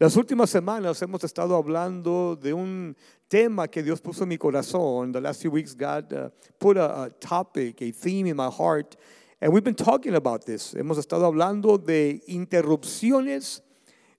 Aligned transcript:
Las 0.00 0.16
últimas 0.16 0.48
semanas 0.48 1.02
hemos 1.02 1.22
estado 1.24 1.54
hablando 1.54 2.34
de 2.34 2.54
un 2.54 2.96
tema 3.28 3.68
que 3.68 3.82
Dios 3.82 4.00
puso 4.00 4.22
en 4.22 4.30
mi 4.30 4.38
corazón. 4.38 5.12
The 5.12 5.20
last 5.20 5.42
few 5.42 5.50
weeks, 5.50 5.74
God 5.74 6.10
uh, 6.14 6.30
put 6.58 6.78
a, 6.78 7.02
a 7.02 7.10
topic, 7.10 7.82
a 7.82 7.90
theme 7.90 8.26
in 8.26 8.34
my 8.34 8.48
heart, 8.48 8.96
and 9.42 9.52
we've 9.52 9.62
been 9.62 9.74
talking 9.74 10.14
about 10.14 10.46
this. 10.46 10.72
Hemos 10.72 10.96
estado 10.96 11.30
hablando 11.30 11.76
de 11.76 12.22
interrupciones 12.30 13.60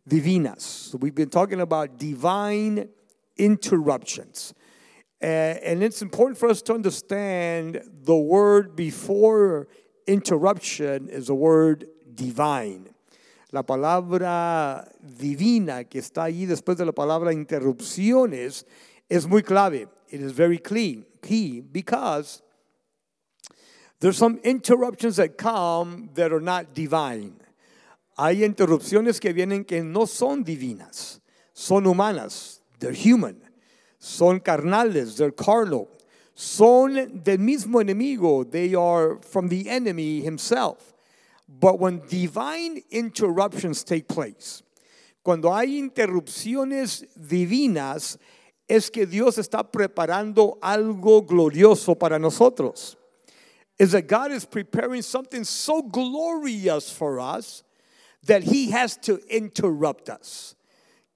divinas. 0.07 0.93
We've 0.99 1.15
been 1.15 1.31
talking 1.31 1.61
about 1.61 1.97
divine 1.97 2.87
interruptions. 3.35 4.53
Uh, 5.19 5.25
and 5.65 5.81
it's 5.81 6.03
important 6.03 6.37
for 6.37 6.47
us 6.47 6.61
to 6.61 6.75
understand 6.75 7.81
the 8.03 8.15
word 8.15 8.75
before 8.75 9.67
interruption 10.05 11.09
is 11.09 11.25
the 11.25 11.33
word 11.33 11.87
divine. 12.13 12.90
La 13.51 13.63
palabra 13.63 14.89
divina 15.01 15.83
que 15.83 15.99
está 15.99 16.23
ahí 16.23 16.45
después 16.45 16.77
de 16.77 16.85
la 16.85 16.93
palabra 16.93 17.33
interrupciones 17.33 18.65
es 19.09 19.27
muy 19.27 19.43
clave. 19.43 19.89
It 20.09 20.21
is 20.21 20.31
very 20.31 20.57
clean, 20.57 21.05
key, 21.21 21.61
because 21.61 22.41
there's 23.99 24.17
some 24.17 24.39
interruptions 24.43 25.17
that 25.17 25.37
come 25.37 26.09
that 26.13 26.31
are 26.31 26.39
not 26.39 26.73
divine. 26.73 27.35
Hay 28.17 28.43
interrupciones 28.43 29.19
que 29.19 29.33
vienen 29.33 29.65
que 29.65 29.83
no 29.83 30.05
son 30.05 30.43
divinas, 30.43 31.19
son 31.53 31.83
humanas, 31.85 32.61
they're 32.79 32.93
human, 32.93 33.41
son 33.99 34.39
carnales, 34.39 35.17
they're 35.17 35.31
carnal, 35.31 35.89
son 36.33 37.21
del 37.21 37.37
mismo 37.37 37.81
enemigo, 37.81 38.49
they 38.49 38.73
are 38.75 39.17
from 39.21 39.49
the 39.49 39.69
enemy 39.69 40.21
himself. 40.21 40.93
But 41.59 41.79
when 41.79 42.01
divine 42.07 42.81
interruptions 42.89 43.83
take 43.83 44.07
place, 44.07 44.63
cuando 45.23 45.53
hay 45.53 45.77
interrupciones 45.77 47.05
divinas, 47.15 48.17
es 48.67 48.89
que 48.89 49.05
Dios 49.05 49.37
está 49.37 49.69
preparando 49.69 50.57
algo 50.61 51.23
glorioso 51.23 51.97
para 51.99 52.17
nosotros. 52.17 52.95
Is 53.77 53.91
that 53.91 54.07
God 54.07 54.31
is 54.31 54.45
preparing 54.45 55.01
something 55.01 55.43
so 55.43 55.81
glorious 55.81 56.89
for 56.89 57.19
us 57.19 57.63
that 58.23 58.43
He 58.43 58.71
has 58.71 58.95
to 58.97 59.19
interrupt 59.29 60.09
us. 60.09 60.55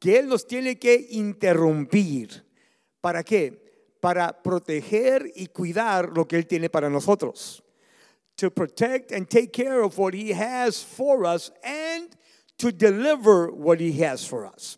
Que 0.02 0.20
Él 0.20 0.28
nos 0.28 0.44
tiene 0.44 0.76
que 0.80 1.08
interrumpir. 1.12 2.42
¿Para 3.02 3.24
qué? 3.24 3.58
Para 4.02 4.34
proteger 4.44 5.32
y 5.36 5.48
cuidar 5.48 6.16
lo 6.16 6.26
que 6.26 6.38
Él 6.38 6.46
tiene 6.46 6.70
para 6.70 6.90
nosotros. 6.90 7.64
To 8.38 8.50
protect 8.50 9.12
and 9.12 9.30
take 9.30 9.54
care 9.54 9.82
of 9.82 9.98
what 9.98 10.14
He 10.14 10.30
has 10.30 10.84
for 10.84 11.26
us 11.26 11.52
and 11.64 12.10
to 12.58 12.72
deliver 12.72 13.52
what 13.52 13.80
He 13.80 13.94
has 14.00 14.26
for 14.26 14.46
us. 14.46 14.78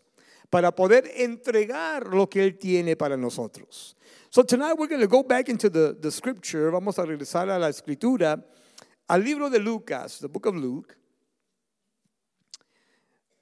Para 0.50 0.72
poder 0.72 1.02
entregar 1.18 2.12
lo 2.12 2.26
que 2.26 2.42
Él 2.42 2.58
tiene 2.58 2.96
para 2.96 3.16
nosotros. 3.16 3.94
So 4.30 4.42
tonight 4.42 4.74
we're 4.74 4.86
going 4.86 5.00
to 5.00 5.06
go 5.06 5.22
back 5.22 5.48
into 5.48 5.68
the, 5.68 5.96
the 6.00 6.10
scripture. 6.10 6.70
Vamos 6.70 6.98
a 6.98 7.02
regresar 7.02 7.48
a 7.48 7.58
la 7.58 7.68
escritura, 7.68 8.42
al 9.08 9.20
libro 9.20 9.48
de 9.48 9.58
Lucas, 9.58 10.18
the 10.18 10.28
book 10.28 10.46
of 10.46 10.54
Luke, 10.54 10.96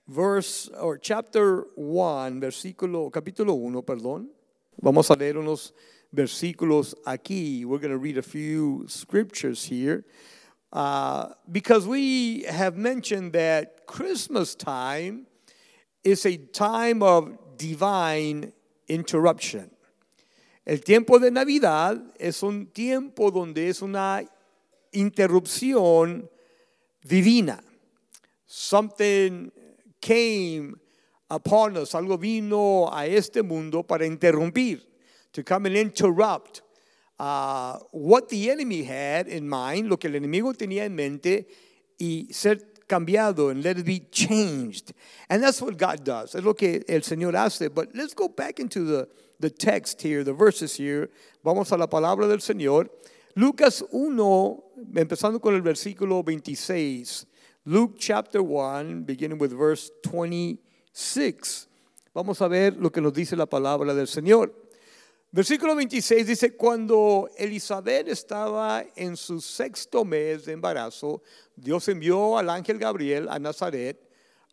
verse 0.07 0.69
or 0.81 0.99
chapter 0.99 1.67
1, 1.75 2.41
versículo, 2.41 3.11
capítulo 3.11 3.55
1, 3.55 3.83
perdón. 3.83 4.29
Vamos 4.81 5.11
a 5.11 5.15
leer 5.15 5.39
unos 5.39 5.73
versículos 6.17 6.95
aquí. 7.07 7.65
We're 7.65 7.79
going 7.79 7.93
to 7.93 7.99
read 7.99 8.19
a 8.19 8.23
few 8.23 8.87
scriptures 8.89 9.67
here. 9.67 10.05
Uh, 10.73 11.29
because 11.53 11.87
we 11.87 12.43
have 12.43 12.77
mentioned 12.77 13.33
that 13.35 13.87
Christmas 13.87 14.55
time 14.55 15.27
is 16.03 16.27
a 16.27 16.37
time 16.37 17.03
of 17.03 17.39
divine 17.57 18.53
interruption. 18.89 19.71
El 20.67 20.79
tiempo 20.79 21.19
de 21.19 21.31
Navidad 21.31 22.03
es 22.19 22.43
un 22.43 22.67
tiempo 22.67 23.31
donde 23.31 23.69
es 23.69 23.83
una 23.83 24.25
interrupción 24.93 26.29
divina. 27.07 27.61
Something 28.47 29.53
came 30.01 30.75
upon 31.31 31.77
us, 31.77 31.93
algo 31.93 32.19
vino 32.19 32.89
a 32.91 33.07
este 33.07 33.43
mundo 33.43 33.85
para 33.85 34.05
interrumpir 34.05 34.96
to 35.37 35.43
come 35.43 35.67
and 35.67 35.77
interrupt 35.77 36.63
uh, 37.19 37.77
what 37.93 38.31
the 38.31 38.51
enemy 38.51 38.85
had 38.85 39.29
in 39.29 39.47
mind, 39.47 39.87
lo 39.87 39.99
que 39.99 40.09
el 40.09 40.17
enemigo 40.17 40.55
tenía 40.55 40.85
en 40.85 40.97
mente, 40.97 41.45
y 42.01 42.27
ser 42.31 42.57
cambiado 42.89 43.51
and 43.51 43.63
let 43.63 43.77
it 43.77 43.85
be 43.85 44.01
changed. 44.11 44.95
And 45.29 45.43
that's 45.43 45.61
what 45.61 45.77
God 45.77 46.05
does. 46.05 46.35
Es 46.35 46.43
lo 46.43 46.55
que 46.55 46.83
el 46.89 47.03
Señor 47.03 47.35
hace. 47.35 47.69
But 47.69 47.95
let's 47.95 48.15
go 48.15 48.29
back 48.29 48.61
into 48.61 48.85
the, 48.85 49.09
the 49.39 49.51
text 49.51 50.01
here, 50.01 50.25
the 50.25 50.33
verses 50.33 50.75
here. 50.75 51.11
Vamos 51.45 51.71
a 51.71 51.77
la 51.77 51.87
palabra 51.87 52.27
del 52.27 52.39
Señor. 52.39 52.89
Lucas 53.35 53.83
1, 53.93 54.65
empezando 54.95 55.39
con 55.39 55.55
el 55.55 55.61
versículo 55.61 56.25
26. 56.25 57.27
Luke 57.67 57.97
chapter 57.99 58.43
1, 58.43 59.03
beginning 59.03 59.37
with 59.37 59.53
verse 59.53 59.91
26. 60.03 61.67
Vamos 62.15 62.41
a 62.41 62.49
ver 62.49 62.79
lo 62.79 62.89
que 62.91 63.03
nos 63.03 63.13
dice 63.13 63.37
la 63.37 63.45
palabra 63.45 63.93
del 63.93 64.07
Señor. 64.07 64.66
Versículo 65.37 65.77
26 65.77 66.27
dice, 66.29 66.57
cuando 66.57 67.29
Elizabeth 67.37 68.09
estaba 68.09 68.83
en 68.97 69.19
su 69.19 69.39
sexto 69.43 70.03
mes 70.03 70.47
de 70.47 70.55
embarazo, 70.55 71.23
Dios 71.55 71.87
envió 71.89 72.39
al 72.39 72.49
ángel 72.49 72.79
Gabriel 72.79 73.29
a 73.29 73.39
Nazaret, 73.39 74.01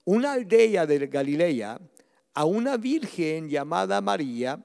una 0.03 0.33
aldea 0.33 0.85
de 0.85 1.07
Galilea, 1.07 1.79
a 2.33 2.43
una 2.43 2.75
virgen 2.75 3.47
llamada 3.47 4.01
María. 4.01 4.61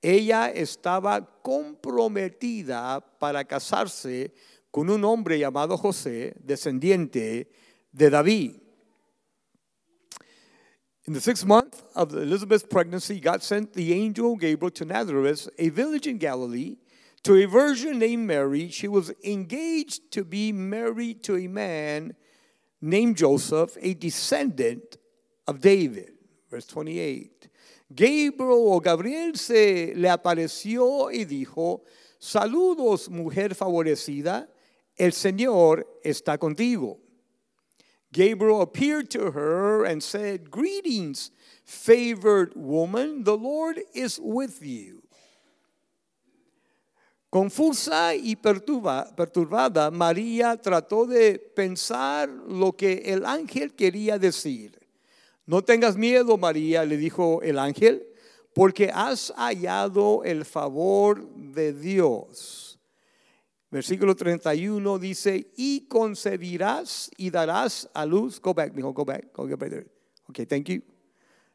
Ella 0.00 0.48
estaba 0.48 1.42
comprometida 1.42 2.98
para 3.18 3.44
casarse 3.44 4.32
con 4.70 4.88
un 4.88 5.04
hombre 5.04 5.38
llamado 5.38 5.76
José, 5.76 6.36
descendiente 6.42 7.50
de 7.92 8.08
David. 8.08 8.52
In 11.10 11.14
the 11.14 11.20
sixth 11.20 11.44
month 11.44 11.82
of 11.96 12.14
Elizabeth's 12.14 12.62
pregnancy, 12.62 13.18
God 13.18 13.42
sent 13.42 13.72
the 13.72 13.92
angel 13.94 14.36
Gabriel 14.36 14.70
to 14.70 14.84
Nazareth, 14.84 15.48
a 15.58 15.68
village 15.70 16.06
in 16.06 16.18
Galilee, 16.18 16.76
to 17.24 17.34
a 17.34 17.46
virgin 17.46 17.98
named 17.98 18.28
Mary. 18.28 18.68
She 18.68 18.86
was 18.86 19.12
engaged 19.24 20.12
to 20.12 20.22
be 20.22 20.52
married 20.52 21.24
to 21.24 21.36
a 21.36 21.48
man 21.48 22.14
named 22.80 23.16
Joseph, 23.16 23.76
a 23.80 23.94
descendant 23.94 24.98
of 25.48 25.60
David. 25.60 26.12
Verse 26.48 26.66
28. 26.66 27.48
Gabriel 27.92 28.72
o 28.72 28.78
Gabriel 28.78 29.34
se 29.34 29.92
le 29.96 30.10
apareció 30.10 31.10
y 31.12 31.24
dijo, 31.24 31.80
saludos 32.20 33.10
mujer 33.10 33.56
favorecida, 33.56 34.48
el 34.96 35.10
Señor 35.10 35.88
está 36.04 36.38
contigo. 36.38 37.00
Gabriel 38.12 38.62
appeared 38.62 39.10
to 39.10 39.30
her 39.30 39.84
and 39.84 40.02
said, 40.02 40.50
Greetings, 40.50 41.30
favored 41.64 42.52
woman, 42.56 43.24
the 43.24 43.36
Lord 43.36 43.80
is 43.94 44.18
with 44.20 44.62
you. 44.62 45.02
Confusa 47.30 48.16
y 48.16 48.34
perturbada, 48.34 49.92
María 49.92 50.56
trató 50.56 51.06
de 51.06 51.38
pensar 51.38 52.28
lo 52.28 52.72
que 52.72 53.02
el 53.04 53.24
ángel 53.24 53.76
quería 53.76 54.18
decir. 54.18 54.76
No 55.46 55.62
tengas 55.62 55.96
miedo, 55.96 56.36
María, 56.36 56.84
le 56.84 56.96
dijo 56.96 57.40
el 57.42 57.60
ángel, 57.60 58.04
porque 58.52 58.90
has 58.92 59.32
hallado 59.36 60.24
el 60.24 60.44
favor 60.44 61.24
de 61.36 61.72
Dios. 61.72 62.69
Versículo 63.70 64.16
31 64.16 64.98
dice, 64.98 65.52
y 65.56 65.86
concebirás 65.86 67.10
y 67.16 67.30
darás 67.30 67.88
a 67.94 68.04
luz. 68.04 68.40
Go 68.40 68.52
back, 68.52 68.74
mijo, 68.74 68.92
go 68.92 69.04
back. 69.04 69.32
Go 69.32 69.46
back 69.46 69.70
there. 69.70 69.86
Okay, 70.28 70.44
thank 70.44 70.68
you. 70.68 70.82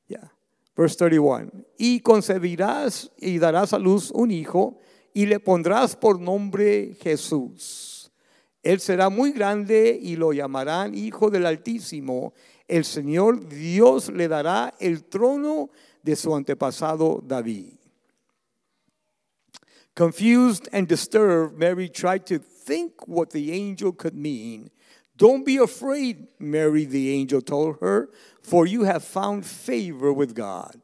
Yeah. 0.07 0.31
Verse 0.75 0.95
31. 0.95 1.51
Y 1.77 1.99
concebirás 1.99 3.11
y 3.17 3.37
darás 3.37 3.73
a 3.73 3.79
luz 3.79 4.11
un 4.11 4.31
hijo 4.31 4.79
y 5.13 5.25
le 5.25 5.39
pondrás 5.39 5.95
por 5.95 6.19
nombre 6.19 6.95
Jesús. 7.01 8.11
Él 8.63 8.79
será 8.79 9.09
muy 9.09 9.31
grande 9.31 9.97
y 10.01 10.15
lo 10.15 10.33
llamarán 10.33 10.95
Hijo 10.95 11.29
del 11.29 11.45
Altísimo. 11.45 12.33
El 12.67 12.83
Señor 12.83 13.47
Dios 13.47 14.09
le 14.09 14.27
dará 14.27 14.73
el 14.79 15.03
trono 15.03 15.69
de 16.01 16.15
su 16.15 16.35
antepasado 16.35 17.21
David. 17.23 17.75
Confused 19.95 20.67
and 20.73 20.87
disturbed, 20.87 21.57
Mary 21.57 21.87
tried 21.87 22.25
to 22.27 22.37
think 22.37 23.07
what 23.07 23.31
the 23.31 23.53
angel 23.53 23.93
could 23.93 24.15
mean. 24.15 24.69
Don't 25.17 25.45
be 25.45 25.55
afraid, 25.55 26.27
Mary, 26.37 26.83
the 26.83 27.13
angel 27.13 27.41
told 27.41 27.77
her, 27.79 28.09
for 28.41 28.67
you 28.67 28.83
have 28.83 29.03
found 29.03 29.45
favor 29.45 30.11
with 30.11 30.35
God. 30.35 30.81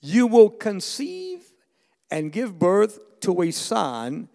You 0.00 0.26
will 0.26 0.48
conceive 0.48 1.52
and 2.10 2.32
give 2.32 2.58
birth 2.58 2.98
to 3.20 3.42
a 3.42 3.50
son, 3.50 4.30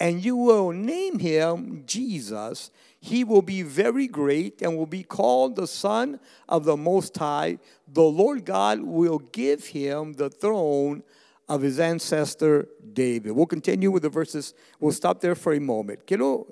and 0.00 0.24
you 0.24 0.36
will 0.36 0.72
name 0.72 1.18
him 1.18 1.82
Jesus. 1.84 2.70
He 3.00 3.24
will 3.24 3.42
be 3.42 3.62
very 3.62 4.06
great 4.06 4.62
and 4.62 4.76
will 4.76 4.86
be 4.86 5.02
called 5.02 5.56
the 5.56 5.66
Son 5.66 6.18
of 6.48 6.64
the 6.64 6.76
Most 6.76 7.16
High. 7.16 7.58
The 7.86 8.02
Lord 8.02 8.44
God 8.46 8.80
will 8.80 9.18
give 9.18 9.66
him 9.66 10.14
the 10.14 10.30
throne 10.30 11.02
of 11.48 11.62
his 11.62 11.78
ancestor 11.78 12.68
David. 12.92 13.32
We'll 13.32 13.46
continue 13.46 13.90
with 13.90 14.02
the 14.02 14.08
verses. 14.08 14.54
We'll 14.80 14.92
stop 14.92 15.20
there 15.20 15.34
for 15.34 15.52
a 15.52 15.60
moment. 15.60 16.06
Quiero 16.06 16.46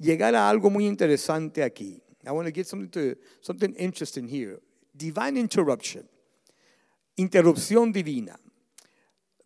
llegar 0.00 0.34
a 0.34 0.50
algo 0.50 0.70
muy 0.70 0.84
interesante 0.84 1.62
aquí. 1.62 2.00
I 2.26 2.32
want 2.32 2.46
to 2.46 2.52
get 2.52 2.66
something 2.66 2.90
to 2.90 3.16
something 3.40 3.74
interesting 3.74 4.28
here. 4.28 4.60
Divine 4.96 5.36
interruption. 5.36 6.04
Interrupción 7.18 7.92
divina. 7.92 8.36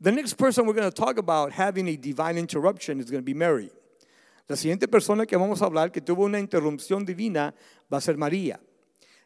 The 0.00 0.12
next 0.12 0.34
person 0.34 0.66
we're 0.66 0.74
going 0.74 0.90
to 0.90 0.94
talk 0.94 1.18
about 1.18 1.52
having 1.52 1.88
a 1.88 1.96
divine 1.96 2.36
interruption 2.36 3.00
is 3.00 3.10
going 3.10 3.22
to 3.22 3.24
be 3.24 3.34
Mary. 3.34 3.70
La 4.48 4.56
siguiente 4.56 4.90
persona 4.90 5.24
que 5.24 5.38
vamos 5.38 5.62
a 5.62 5.66
hablar 5.66 5.90
que 5.92 6.02
tuvo 6.02 6.24
una 6.24 6.38
interrupción 6.38 7.06
divina 7.06 7.54
va 7.90 7.98
a 7.98 8.00
ser 8.00 8.14
María. 8.14 8.58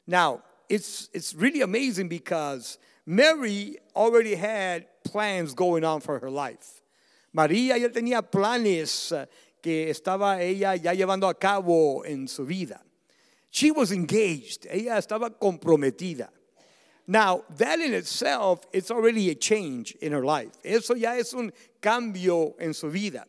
Now, 0.07 0.43
it's, 0.69 1.09
it's 1.13 1.35
really 1.35 1.63
amazing 1.63 2.09
because 2.09 2.79
Mary 3.05 3.79
already 3.97 4.35
had 4.35 4.87
plans 5.11 5.55
going 5.55 5.85
on 5.85 6.01
for 6.01 6.19
her 6.19 6.31
life. 6.31 6.83
María 7.35 7.79
ya 7.79 7.89
tenía 7.89 8.23
planes 8.23 9.13
eh, 9.13 9.27
que 9.63 9.91
estaba 9.91 10.41
ella 10.41 10.75
ya 10.77 10.93
llevando 10.93 11.29
a 11.29 11.35
cabo 11.35 12.03
en 12.05 12.29
su 12.29 12.45
vida. 12.45 12.81
She 13.51 13.71
was 13.71 13.93
engaged. 13.93 14.67
Ella 14.71 14.99
estaba 14.99 15.31
comprometida. 15.31 16.29
Now, 17.07 17.45
that 17.57 17.81
in 17.81 17.95
itself, 17.95 18.67
it's 18.73 18.91
already 18.91 19.31
a 19.31 19.35
change 19.35 19.93
in 20.03 20.13
her 20.13 20.25
life. 20.25 20.53
Eso 20.63 20.95
ya 20.95 21.13
es 21.13 21.33
un 21.33 21.53
cambio 21.81 22.55
en 22.61 22.75
su 22.75 22.91
vida. 22.91 23.25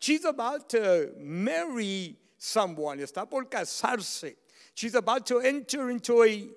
She's 0.00 0.24
about 0.24 0.70
to 0.70 1.12
marry 1.18 2.16
someone, 2.38 2.98
está 3.00 3.28
por 3.28 3.44
casarse. 3.44 4.34
She's 4.74 4.94
about 4.94 5.26
to 5.26 5.40
enter 5.40 5.90
into 5.90 6.22
a 6.22 6.48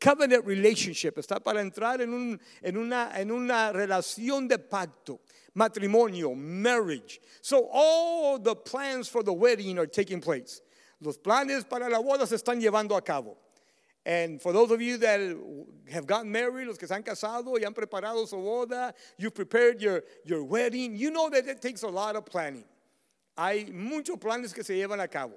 covenant 0.00 0.44
relationship, 0.44 1.18
está 1.18 1.42
para 1.42 1.60
entrar 1.60 2.00
en, 2.00 2.12
un, 2.12 2.40
en, 2.62 2.76
una, 2.76 3.12
en 3.16 3.30
una 3.30 3.72
relación 3.72 4.48
de 4.48 4.58
pacto, 4.58 5.20
matrimonio, 5.54 6.34
marriage. 6.34 7.20
So 7.42 7.68
all 7.70 8.38
the 8.38 8.56
plans 8.56 9.08
for 9.08 9.22
the 9.22 9.32
wedding 9.32 9.78
are 9.78 9.86
taking 9.86 10.20
place. 10.20 10.62
Los 11.00 11.18
planes 11.18 11.64
para 11.64 11.88
la 11.88 11.98
boda 11.98 12.26
se 12.26 12.36
están 12.36 12.60
llevando 12.60 12.96
a 12.96 13.02
cabo. 13.02 13.36
And 14.06 14.40
for 14.40 14.52
those 14.52 14.70
of 14.70 14.80
you 14.80 14.96
that 14.98 15.20
have 15.92 16.06
gotten 16.06 16.32
married, 16.32 16.66
los 16.66 16.78
que 16.78 16.86
se 16.86 16.94
han 16.94 17.02
casado 17.02 17.58
y 17.58 17.64
han 17.64 17.74
preparado 17.74 18.26
su 18.26 18.36
boda, 18.36 18.94
you've 19.18 19.34
prepared 19.34 19.80
your, 19.80 20.02
your 20.24 20.42
wedding, 20.42 20.96
you 20.96 21.10
know 21.10 21.28
that 21.28 21.46
it 21.46 21.60
takes 21.60 21.82
a 21.82 21.88
lot 21.88 22.16
of 22.16 22.24
planning. 22.24 22.64
Hay 23.36 23.66
muchos 23.66 24.16
planes 24.16 24.54
que 24.54 24.64
se 24.64 24.74
llevan 24.74 25.02
a 25.02 25.08
cabo. 25.08 25.34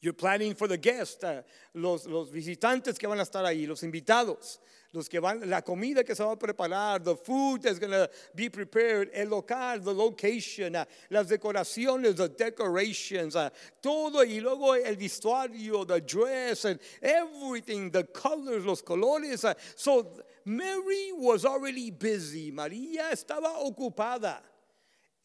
You're 0.00 0.12
planning 0.12 0.54
for 0.54 0.68
the 0.68 0.76
guests, 0.76 1.24
uh, 1.24 1.42
los, 1.74 2.06
los 2.06 2.30
visitantes 2.30 2.96
que 2.98 3.08
van 3.08 3.18
a 3.18 3.24
estar 3.24 3.44
ahí, 3.44 3.66
los 3.66 3.82
invitados, 3.82 4.58
los 4.92 5.08
que 5.08 5.20
van, 5.20 5.50
la 5.50 5.62
comida 5.62 6.04
que 6.04 6.14
se 6.14 6.22
va 6.22 6.32
a 6.32 6.36
preparar, 6.36 7.02
the 7.02 7.16
food 7.16 7.62
that's 7.62 7.80
going 7.80 7.90
to 7.90 8.08
be 8.32 8.48
prepared, 8.48 9.10
el 9.12 9.26
local, 9.26 9.80
the 9.80 9.92
location, 9.92 10.76
uh, 10.76 10.84
las 11.10 11.26
decoraciones, 11.26 12.14
the 12.14 12.28
decorations, 12.28 13.34
uh, 13.34 13.50
todo 13.82 14.24
y 14.24 14.38
luego 14.40 14.74
el 14.74 14.94
vestuario, 14.94 15.84
the 15.84 16.00
dress 16.00 16.64
and 16.64 16.78
everything, 17.02 17.90
the 17.90 18.04
colors, 18.04 18.64
los 18.64 18.82
colores. 18.82 19.44
Uh, 19.44 19.54
so 19.74 20.06
Mary 20.44 21.10
was 21.12 21.44
already 21.44 21.90
busy. 21.90 22.52
María 22.52 23.10
estaba 23.10 23.52
ocupada. 23.64 24.38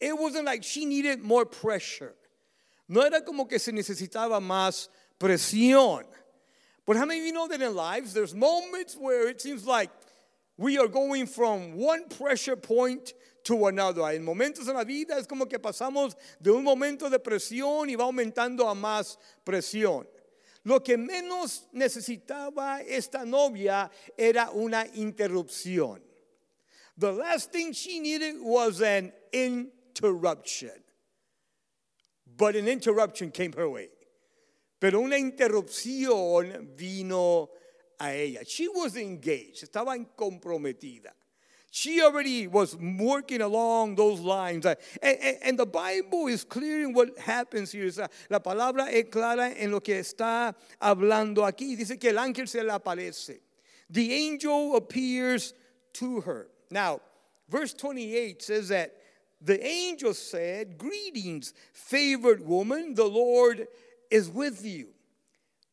It 0.00 0.18
wasn't 0.18 0.46
like 0.46 0.64
she 0.64 0.84
needed 0.84 1.20
more 1.20 1.46
pressure. 1.46 2.14
No 2.88 3.02
era 3.02 3.22
como 3.22 3.46
que 3.46 3.58
se 3.58 3.72
necesitaba 3.72 4.40
más 4.40 4.88
presión. 5.18 6.04
But 6.86 6.96
how 6.96 7.06
many 7.06 7.20
of 7.20 7.26
you 7.26 7.32
know 7.32 7.48
that 7.48 7.62
in 7.62 7.74
lives 7.74 8.12
there's 8.12 8.34
moments 8.34 8.96
where 8.96 9.28
it 9.28 9.40
seems 9.40 9.66
like 9.66 9.90
we 10.56 10.78
are 10.78 10.88
going 10.88 11.26
from 11.26 11.76
one 11.76 12.08
pressure 12.08 12.56
point 12.56 13.14
to 13.44 13.66
another. 13.66 14.02
En 14.02 14.24
momentos 14.24 14.68
en 14.68 14.74
la 14.74 14.84
vida 14.84 15.16
es 15.18 15.26
como 15.26 15.46
que 15.46 15.58
pasamos 15.58 16.14
de 16.40 16.50
un 16.50 16.62
momento 16.62 17.08
de 17.08 17.18
presión 17.18 17.88
y 17.88 17.96
va 17.96 18.04
aumentando 18.04 18.68
a 18.68 18.74
más 18.74 19.18
presión. 19.44 20.06
Lo 20.64 20.80
que 20.80 20.96
menos 20.96 21.68
necesitaba 21.72 22.80
esta 22.82 23.24
novia 23.24 23.90
era 24.16 24.50
una 24.50 24.86
interrupción. 24.94 26.00
The 26.96 27.12
last 27.12 27.52
thing 27.52 27.72
she 27.72 27.98
needed 27.98 28.36
was 28.40 28.80
an 28.80 29.12
interruption. 29.32 30.83
But 32.36 32.56
an 32.56 32.68
interruption 32.68 33.30
came 33.30 33.52
her 33.52 33.68
way. 33.68 33.88
Pero 34.80 35.00
una 35.00 35.16
interrupción 35.16 36.76
vino 36.76 37.50
a 37.98 38.10
ella. 38.10 38.44
She 38.46 38.68
was 38.68 38.96
engaged, 38.96 39.62
estaba 39.70 39.96
comprometida. 40.16 41.12
She 41.70 42.00
already 42.02 42.46
was 42.46 42.76
working 42.76 43.40
along 43.40 43.96
those 43.96 44.20
lines. 44.20 44.64
And, 44.64 44.76
and, 45.02 45.38
and, 45.42 45.58
the 45.58 45.66
Bible 45.66 46.28
is 46.28 46.44
clear 46.44 46.84
in 46.84 46.92
what 46.92 47.18
happens 47.18 47.72
here. 47.72 47.90
Uh, 48.00 48.06
la 48.30 48.38
palabra 48.38 48.92
es 48.92 49.06
clara 49.10 49.52
en 49.56 49.72
lo 49.72 49.80
que 49.80 49.94
está 49.94 50.54
hablando 50.80 51.38
aquí. 51.38 51.76
Dice 51.76 51.98
que 51.98 52.10
el 52.10 52.18
ángel 52.18 52.46
se 52.46 52.62
le 52.62 52.70
aparece. 52.70 53.40
The 53.90 54.28
angel 54.28 54.76
appears 54.76 55.52
to 55.94 56.20
her. 56.20 56.46
Now, 56.70 57.00
verse 57.48 57.74
28 57.74 58.40
says 58.40 58.68
that 58.68 58.94
the 59.44 59.64
angel 59.64 60.14
said, 60.14 60.78
Greetings, 60.78 61.52
favored 61.72 62.44
woman, 62.44 62.94
the 62.94 63.04
Lord 63.04 63.68
is 64.10 64.28
with 64.28 64.64
you. 64.64 64.88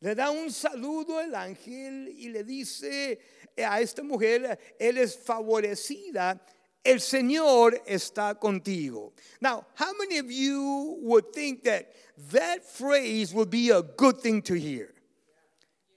Le 0.02 0.16
da 0.16 0.32
un 0.32 0.50
saludo 0.50 1.24
el 1.24 1.34
ángel 1.36 2.08
y 2.10 2.32
le 2.34 2.44
dice 2.44 3.18
a 3.58 3.80
esta 3.80 4.02
mujer, 4.02 4.58
él 4.80 4.98
es 4.98 5.16
favorecida, 5.16 6.40
el 6.84 7.00
Señor 7.00 7.80
está 7.88 8.38
contigo. 8.40 9.14
Now, 9.40 9.66
how 9.76 9.94
many 10.00 10.18
of 10.18 10.32
you 10.32 10.98
would 11.04 11.32
think 11.32 11.64
that 11.64 11.94
that 12.32 12.66
phrase 12.66 13.34
would 13.34 13.52
be 13.52 13.70
a 13.70 13.84
good 13.84 14.20
thing 14.20 14.42
to 14.44 14.56
hear? 14.56 14.90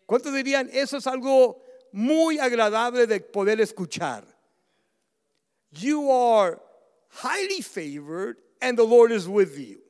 ¿Cuántos 0.07 0.33
dirían, 0.33 0.69
eso 0.71 0.99
es 0.99 1.07
algo 1.07 1.63
muy 1.93 2.37
agradable 2.37 3.09
de 3.09 3.21
poder 3.21 3.57
escuchar? 3.57 4.25
You 5.73 6.11
are 6.11 6.61
highly 7.15 7.61
favored, 7.61 8.37
and 8.61 8.77
the 8.77 8.85
Lord 8.85 9.13
is 9.13 9.29
with 9.29 9.59
you. 9.59 9.81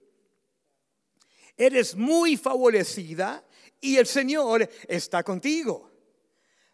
Eres 1.58 1.94
muy 1.96 2.36
favorecida 2.36 3.42
y 3.82 3.96
el 3.96 4.04
Señor 4.04 4.68
está 4.88 5.22
contigo. 5.22 5.82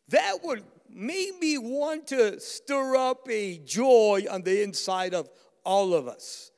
That 0.08 0.42
would 0.42 0.64
make 0.88 1.38
me 1.40 1.58
want 1.58 2.06
to 2.08 2.40
stir 2.40 2.96
up 2.96 3.28
a 3.28 3.58
joy 3.58 4.24
on 4.30 4.42
the 4.42 4.62
inside 4.62 5.14
of 5.14 5.28
all 5.64 5.94
of 5.94 6.08
us. 6.08 6.50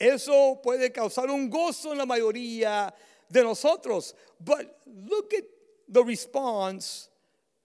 Eso 0.00 0.56
puede 0.64 0.92
causar 0.92 1.28
un 1.28 1.50
gozo 1.50 1.92
en 1.92 1.98
la 1.98 2.06
mayoría 2.06 2.92
de 3.30 3.42
nosotros. 3.42 4.14
But 4.40 4.78
look 4.86 5.34
at 5.34 5.44
the 5.88 6.02
response 6.02 7.08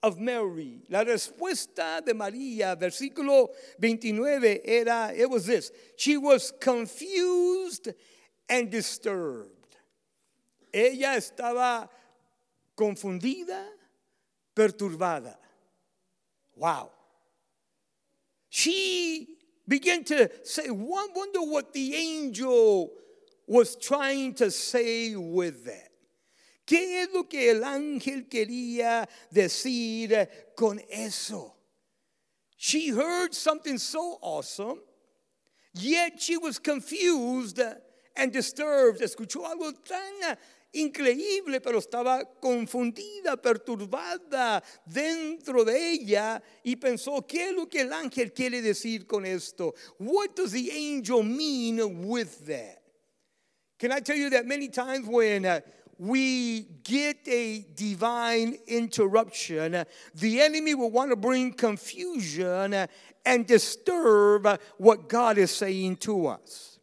of 0.04 0.20
Mary. 0.20 0.82
La 0.90 1.04
respuesta 1.04 2.04
de 2.06 2.14
María, 2.14 2.76
versículo 2.76 3.50
29, 3.80 4.62
era, 4.66 5.14
it 5.16 5.30
was 5.30 5.46
this. 5.46 5.72
She 5.96 6.18
was 6.18 6.54
confused 6.60 7.88
and 8.50 8.70
disturbed. 8.70 9.50
Ella 10.74 11.16
estaba 11.16 11.90
confundida, 12.78 13.66
perturbada. 14.54 15.38
Wow. 16.58 16.92
She 18.50 19.38
began 19.68 20.04
to 20.04 20.30
say, 20.44 20.70
wonder 20.70 21.42
what 21.42 21.72
the 21.74 21.96
angel 21.96 22.92
was 23.48 23.78
trying 23.78 24.34
to 24.36 24.52
say 24.52 25.16
with 25.16 25.66
that. 25.66 25.93
¿Qué 26.66 27.04
es 27.04 27.12
lo 27.12 27.28
que 27.28 27.52
el 27.52 27.64
ángel 27.64 28.28
quería 28.28 29.08
decir 29.30 30.28
con 30.56 30.80
eso? 30.90 31.56
She 32.58 32.90
heard 32.90 33.34
something 33.34 33.78
so 33.78 34.18
awesome, 34.22 34.82
yet 35.74 36.22
she 36.22 36.38
was 36.38 36.60
confused 36.60 37.60
and 38.16 38.32
disturbed. 38.32 39.02
Escuchó 39.02 39.46
algo 39.46 39.74
tan 39.84 40.38
increíble, 40.72 41.62
pero 41.62 41.80
estaba 41.80 42.24
confundida, 42.40 43.36
perturbada 43.36 44.64
dentro 44.86 45.66
de 45.66 45.92
ella 45.92 46.42
y 46.64 46.76
pensó, 46.78 47.26
¿qué 47.28 47.50
es 47.50 47.54
lo 47.54 47.68
que 47.68 47.82
el 47.82 47.94
ángel 47.94 48.34
quiere 48.34 48.62
decir 48.62 49.06
con 49.06 49.26
esto? 49.26 49.74
What 50.00 50.36
does 50.36 50.52
the 50.52 50.72
angel 50.72 51.24
mean 51.24 52.08
with 52.08 52.46
that? 52.48 52.82
Can 53.78 53.92
I 53.92 54.00
tell 54.00 54.16
you 54.16 54.30
that 54.30 54.46
many 54.46 54.70
times 54.70 55.08
when 55.08 55.46
uh, 55.46 55.60
we 55.98 56.62
get 56.84 57.18
a 57.28 57.66
divine 57.76 58.58
interruption, 58.68 59.86
the 60.16 60.42
enemy 60.42 60.74
will 60.74 60.92
want 60.92 61.12
to 61.12 61.16
bring 61.16 61.54
confusion 61.54 62.88
and 63.26 63.48
disturb 63.48 64.60
what 64.78 65.08
God 65.08 65.38
is 65.38 65.52
saying 65.52 65.98
to 65.98 66.28
us. 66.28 66.74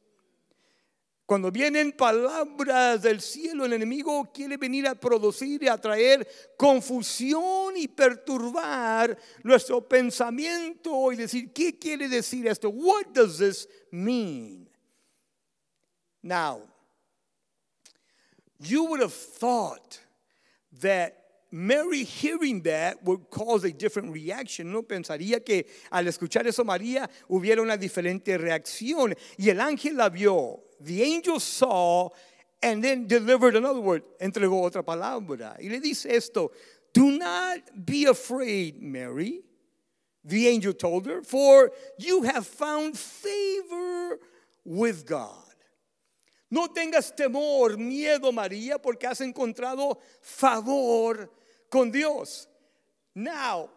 Cuando 1.30 1.52
vienen 1.52 1.92
palabras 1.92 3.02
del 3.02 3.20
cielo, 3.20 3.64
el 3.64 3.72
enemigo 3.74 4.32
quiere 4.34 4.56
venir 4.56 4.88
a 4.88 4.96
producir 4.96 5.62
y 5.62 5.68
a 5.68 5.78
traer 5.78 6.26
confusión 6.56 7.76
y 7.76 7.86
perturbar 7.86 9.16
nuestro 9.44 9.80
pensamiento 9.80 11.12
y 11.12 11.16
decir, 11.16 11.52
¿qué 11.52 11.78
quiere 11.78 12.08
decir 12.08 12.48
esto? 12.48 12.68
What 12.70 13.12
does 13.14 13.38
this 13.38 13.68
mean? 13.92 14.68
Now, 16.20 16.62
you 18.60 18.84
would 18.84 19.00
have 19.00 19.12
thought 19.12 20.00
that 20.80 21.16
Mary 21.50 22.04
hearing 22.04 22.62
that 22.62 23.02
would 23.02 23.28
cause 23.30 23.64
a 23.64 23.72
different 23.72 24.12
reaction. 24.12 24.72
No 24.72 24.82
pensaría 24.82 25.44
que 25.44 25.66
al 25.90 26.04
escuchar 26.04 26.46
eso 26.46 26.62
María 26.62 27.08
hubiera 27.28 27.60
una 27.60 27.76
diferente 27.76 28.38
reacción. 28.38 29.14
Y 29.38 29.48
el 29.48 29.60
ángel 29.60 29.96
la 29.96 30.08
vio 30.08 30.60
the 30.80 31.02
angel 31.02 31.40
saw 31.40 32.08
and 32.62 32.84
then 32.84 33.06
delivered 33.06 33.56
another 33.56 33.80
word, 33.80 34.02
entregó 34.20 34.62
otra 34.62 34.82
palabra. 34.82 35.56
Y 35.60 35.68
le 35.68 35.80
dice 35.80 36.06
esto, 36.06 36.52
do 36.92 37.18
not 37.18 37.58
be 37.84 38.04
afraid, 38.06 38.80
Mary. 38.80 39.40
The 40.24 40.48
angel 40.48 40.74
told 40.74 41.06
her, 41.06 41.22
for 41.22 41.72
you 41.98 42.22
have 42.24 42.46
found 42.46 42.98
favor 42.98 44.18
with 44.64 45.06
God. 45.06 45.49
No 46.50 46.66
tengas 46.68 47.14
temor, 47.14 47.78
miedo, 47.78 48.32
María, 48.32 48.80
porque 48.80 49.06
has 49.06 49.20
encontrado 49.20 49.98
favor 50.20 51.30
con 51.70 51.90
Dios. 51.90 52.48
Now, 53.14 53.70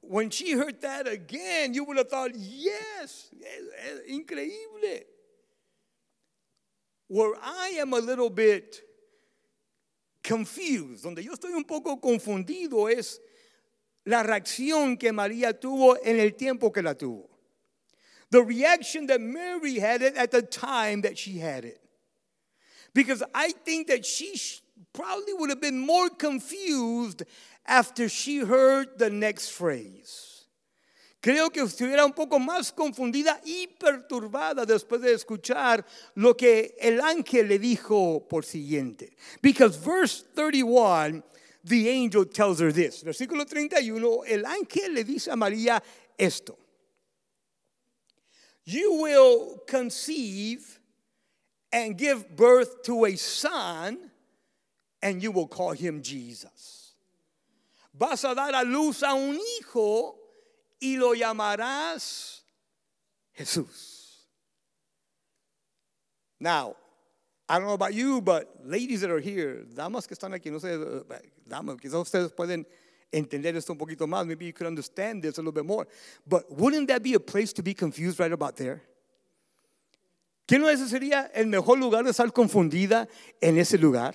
when 0.00 0.30
she 0.30 0.52
heard 0.52 0.80
that 0.82 1.08
again, 1.08 1.72
you 1.72 1.84
would 1.84 1.96
have 1.96 2.08
thought, 2.08 2.32
yes, 2.34 3.30
increíble. 4.10 5.04
where 7.08 7.32
I 7.42 7.78
am 7.80 7.94
a 7.94 7.98
little 7.98 8.30
bit 8.30 8.82
confused, 10.22 11.04
donde 11.04 11.24
yo 11.24 11.32
estoy 11.32 11.54
un 11.54 11.64
poco 11.64 11.96
confundido 11.96 12.90
es 12.90 13.18
la 14.04 14.22
reacción 14.22 14.98
que 14.98 15.10
María 15.10 15.58
tuvo 15.58 15.96
en 16.04 16.20
el 16.20 16.32
tiempo 16.32 16.70
que 16.70 16.82
la 16.82 16.94
tuvo. 16.94 17.28
The 18.30 18.42
reaction 18.42 19.06
that 19.06 19.22
Mary 19.22 19.78
had 19.78 20.02
it 20.02 20.16
at 20.16 20.30
the 20.30 20.42
time 20.42 21.00
that 21.00 21.16
she 21.16 21.38
had 21.38 21.64
it. 21.64 21.80
Because 22.94 23.22
I 23.34 23.52
think 23.64 23.88
that 23.88 24.04
she 24.04 24.34
probably 24.92 25.34
would 25.34 25.50
have 25.50 25.60
been 25.60 25.78
more 25.78 26.08
confused 26.08 27.22
after 27.66 28.08
she 28.08 28.38
heard 28.38 28.98
the 28.98 29.10
next 29.10 29.50
phrase. 29.50 30.38
Creo 31.20 31.50
que 31.50 31.62
estuviera 31.62 32.04
un 32.04 32.12
poco 32.12 32.38
más 32.38 32.72
confundida 32.72 33.40
y 33.44 33.66
perturbada 33.66 34.64
después 34.64 35.00
de 35.00 35.12
escuchar 35.12 35.84
lo 36.14 36.34
que 36.34 36.76
el 36.80 37.00
ángel 37.00 37.48
le 37.48 37.58
dijo 37.58 38.26
por 38.28 38.44
siguiente. 38.44 39.16
Because 39.42 39.76
verse 39.76 40.24
31, 40.36 41.24
the 41.64 41.90
angel 41.90 42.24
tells 42.24 42.60
her 42.60 42.72
this. 42.72 43.02
Versículo 43.02 43.44
31, 43.44 44.22
el 44.28 44.44
ángel 44.44 44.94
le 44.94 45.02
dice 45.02 45.28
a 45.32 45.36
María 45.36 45.82
esto. 46.16 46.56
You 48.64 49.00
will 49.00 49.58
conceive 49.66 50.77
and 51.72 51.96
give 51.96 52.36
birth 52.36 52.82
to 52.84 53.04
a 53.04 53.16
son, 53.16 54.10
and 55.02 55.22
you 55.22 55.30
will 55.30 55.46
call 55.46 55.72
him 55.72 56.02
Jesus. 56.02 56.92
Vas 57.94 58.24
a 58.24 58.34
dar 58.34 58.50
a 58.54 58.64
luz 58.64 59.02
a 59.02 59.14
un 59.14 59.38
hijo 59.38 60.14
y 60.80 60.96
lo 60.98 61.14
llamarás 61.14 62.40
Jesús. 63.36 64.24
Now, 66.40 66.76
I 67.48 67.58
don't 67.58 67.66
know 67.66 67.74
about 67.74 67.94
you, 67.94 68.20
but 68.20 68.48
ladies 68.64 69.00
that 69.00 69.10
are 69.10 69.20
here, 69.20 69.64
damas 69.74 70.06
que 70.06 70.16
están 70.16 70.34
aquí, 70.34 70.50
no 70.52 70.58
sé, 70.58 71.04
damas, 71.48 71.76
quizás 71.76 72.02
ustedes 72.02 72.30
pueden 72.30 72.64
entender 73.12 73.56
esto 73.56 73.72
un 73.72 73.78
poquito 73.78 74.06
más. 74.06 74.26
Maybe 74.26 74.46
you 74.46 74.52
could 74.52 74.66
understand 74.66 75.22
this 75.22 75.38
a 75.38 75.40
little 75.40 75.52
bit 75.52 75.64
more. 75.64 75.88
But 76.26 76.50
wouldn't 76.50 76.88
that 76.88 77.02
be 77.02 77.14
a 77.14 77.20
place 77.20 77.52
to 77.54 77.62
be 77.62 77.74
confused 77.74 78.20
right 78.20 78.32
about 78.32 78.56
there? 78.56 78.82
¿Qué 80.48 80.58
no 80.58 80.70
ese 80.70 80.88
sería 80.88 81.30
el 81.34 81.46
mejor 81.46 81.78
lugar 81.78 82.04
de 82.04 82.10
estar 82.10 82.32
confundida 82.32 83.06
en 83.38 83.58
ese 83.58 83.76
lugar? 83.76 84.14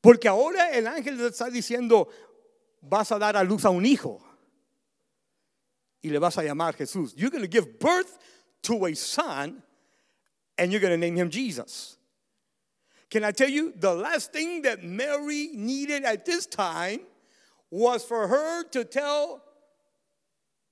Porque 0.00 0.26
ahora 0.26 0.72
el 0.72 0.88
ángel 0.88 1.20
está 1.20 1.48
diciendo, 1.48 2.08
vas 2.80 3.12
a 3.12 3.18
dar 3.20 3.36
a 3.36 3.44
luz 3.44 3.64
a 3.64 3.70
un 3.70 3.86
hijo 3.86 4.20
y 6.02 6.10
le 6.10 6.18
vas 6.18 6.36
a 6.36 6.42
llamar 6.42 6.74
Jesús. 6.74 7.14
You're 7.14 7.30
going 7.30 7.48
to 7.48 7.48
give 7.48 7.78
birth 7.78 8.18
to 8.62 8.86
a 8.86 8.94
son 8.96 9.62
and 10.58 10.72
you're 10.72 10.80
going 10.80 10.90
to 10.90 10.98
name 10.98 11.14
him 11.14 11.30
Jesus. 11.30 11.96
Can 13.10 13.22
I 13.22 13.30
tell 13.30 13.48
you, 13.48 13.72
the 13.76 13.94
last 13.94 14.32
thing 14.32 14.62
that 14.62 14.82
Mary 14.82 15.50
needed 15.54 16.02
at 16.02 16.24
this 16.24 16.46
time 16.46 17.02
was 17.70 18.04
for 18.04 18.26
her 18.26 18.64
to 18.70 18.84
tell 18.84 19.44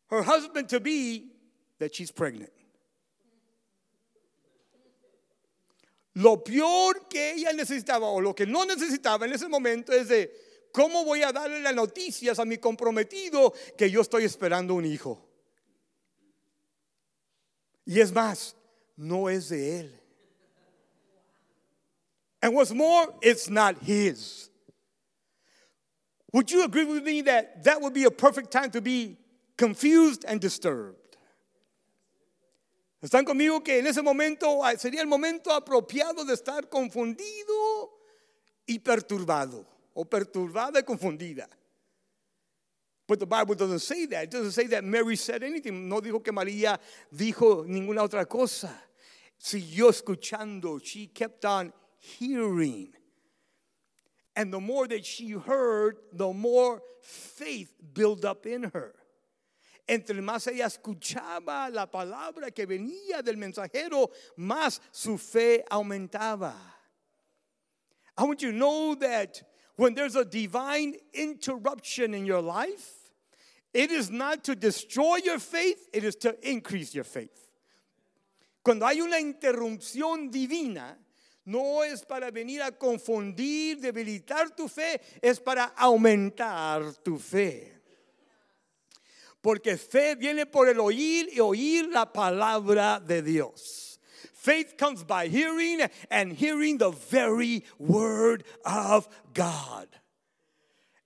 her 0.08 0.24
husband 0.24 0.68
to 0.70 0.80
be 0.80 1.28
that 1.78 1.94
she's 1.94 2.10
pregnant. 2.10 2.50
Lo 6.14 6.44
peor 6.44 7.08
que 7.08 7.32
ella 7.32 7.52
necesitaba 7.52 8.08
o 8.08 8.20
lo 8.20 8.34
que 8.34 8.46
no 8.46 8.64
necesitaba 8.64 9.26
en 9.26 9.32
ese 9.32 9.48
momento 9.48 9.92
es 9.92 10.08
de 10.08 10.30
¿Cómo 10.72 11.04
voy 11.04 11.22
a 11.22 11.32
darle 11.32 11.60
las 11.60 11.74
noticias 11.74 12.38
a 12.38 12.46
mi 12.46 12.56
comprometido 12.56 13.52
que 13.76 13.90
yo 13.90 14.00
estoy 14.00 14.24
esperando 14.24 14.74
un 14.74 14.86
hijo? 14.86 15.28
Y 17.84 18.00
es 18.00 18.10
más, 18.12 18.56
no 18.96 19.28
es 19.28 19.50
de 19.50 19.80
él. 19.80 20.00
And 22.40 22.54
what's 22.54 22.72
more, 22.72 23.06
it's 23.20 23.50
not 23.50 23.76
his. 23.82 24.50
Would 26.32 26.50
you 26.50 26.64
agree 26.64 26.84
with 26.84 27.04
me 27.04 27.20
that 27.22 27.62
that 27.64 27.80
would 27.80 27.92
be 27.92 28.04
a 28.04 28.10
perfect 28.10 28.50
time 28.50 28.70
to 28.70 28.80
be 28.80 29.18
confused 29.58 30.24
and 30.26 30.40
disturbed? 30.40 31.01
¿Están 33.02 33.24
conmigo 33.24 33.62
que 33.62 33.80
en 33.80 33.86
ese 33.86 34.00
momento 34.00 34.64
ah, 34.64 34.74
sería 34.78 35.02
el 35.02 35.08
momento 35.08 35.52
apropiado 35.52 36.24
de 36.24 36.32
estar 36.32 36.68
confundido 36.70 37.98
y 38.64 38.78
perturbado? 38.78 39.66
o 39.94 40.04
perturbada 40.04 40.80
y 40.80 40.82
confundida. 40.82 41.48
But 43.06 43.18
the 43.18 43.26
Bible 43.26 43.54
doesn't 43.54 43.80
say 43.80 44.06
that. 44.06 44.24
It 44.24 44.30
doesn't 44.30 44.52
say 44.52 44.66
that 44.68 44.84
Mary 44.84 45.16
said 45.16 45.42
anything. 45.42 45.88
No 45.88 46.00
dijo 46.00 46.22
que 46.22 46.32
María 46.32 46.78
dijo 47.14 47.66
ninguna 47.66 48.02
otra 48.02 48.26
cosa. 48.26 48.70
Siguió 49.38 49.90
escuchando. 49.90 50.82
She 50.82 51.08
kept 51.08 51.44
on 51.44 51.72
hearing. 51.98 52.92
And 54.34 54.52
the 54.52 54.60
more 54.60 54.86
that 54.88 55.04
she 55.04 55.30
heard, 55.32 55.98
the 56.12 56.32
more 56.32 56.80
faith 57.02 57.74
built 57.92 58.24
up 58.24 58.46
in 58.46 58.70
her. 58.72 58.94
Entre 59.88 60.20
más 60.20 60.46
ella 60.46 60.66
escuchaba 60.66 61.68
la 61.70 61.86
palabra 61.86 62.50
que 62.50 62.66
venía 62.66 63.22
del 63.22 63.36
mensajero, 63.36 64.10
más 64.36 64.80
su 64.92 65.18
fe 65.18 65.64
aumentaba. 65.70 66.54
I 68.16 68.24
want 68.24 68.42
you 68.42 68.52
to 68.52 68.56
know 68.56 68.94
that 68.96 69.42
when 69.76 69.94
there's 69.94 70.16
a 70.16 70.24
divine 70.24 70.94
interruption 71.12 72.14
in 72.14 72.26
your 72.26 72.40
life, 72.40 73.12
it 73.74 73.90
is 73.90 74.10
not 74.10 74.44
to 74.44 74.54
destroy 74.54 75.16
your 75.16 75.38
faith, 75.38 75.88
it 75.92 76.04
is 76.04 76.14
to 76.16 76.36
increase 76.48 76.94
your 76.94 77.04
faith. 77.04 77.48
Cuando 78.62 78.86
hay 78.86 79.00
una 79.00 79.16
interrupción 79.16 80.30
divina, 80.30 80.96
no 81.46 81.82
es 81.82 82.04
para 82.04 82.30
venir 82.30 82.62
a 82.62 82.70
confundir, 82.70 83.80
debilitar 83.80 84.54
tu 84.54 84.68
fe, 84.68 85.00
es 85.20 85.40
para 85.40 85.72
aumentar 85.76 87.02
tu 87.02 87.18
fe. 87.18 87.81
Porque 89.42 89.76
fe 89.76 90.14
viene 90.14 90.46
por 90.46 90.68
el 90.68 90.78
oír 90.78 91.28
y 91.32 91.40
oír 91.40 91.88
la 91.88 92.12
palabra 92.12 93.00
de 93.00 93.22
Dios. 93.22 93.98
Faith 94.32 94.76
comes 94.76 95.04
by 95.04 95.28
hearing, 95.28 95.80
and 96.10 96.32
hearing 96.32 96.78
the 96.78 96.90
very 96.90 97.64
word 97.78 98.44
of 98.64 99.08
God. 99.34 99.88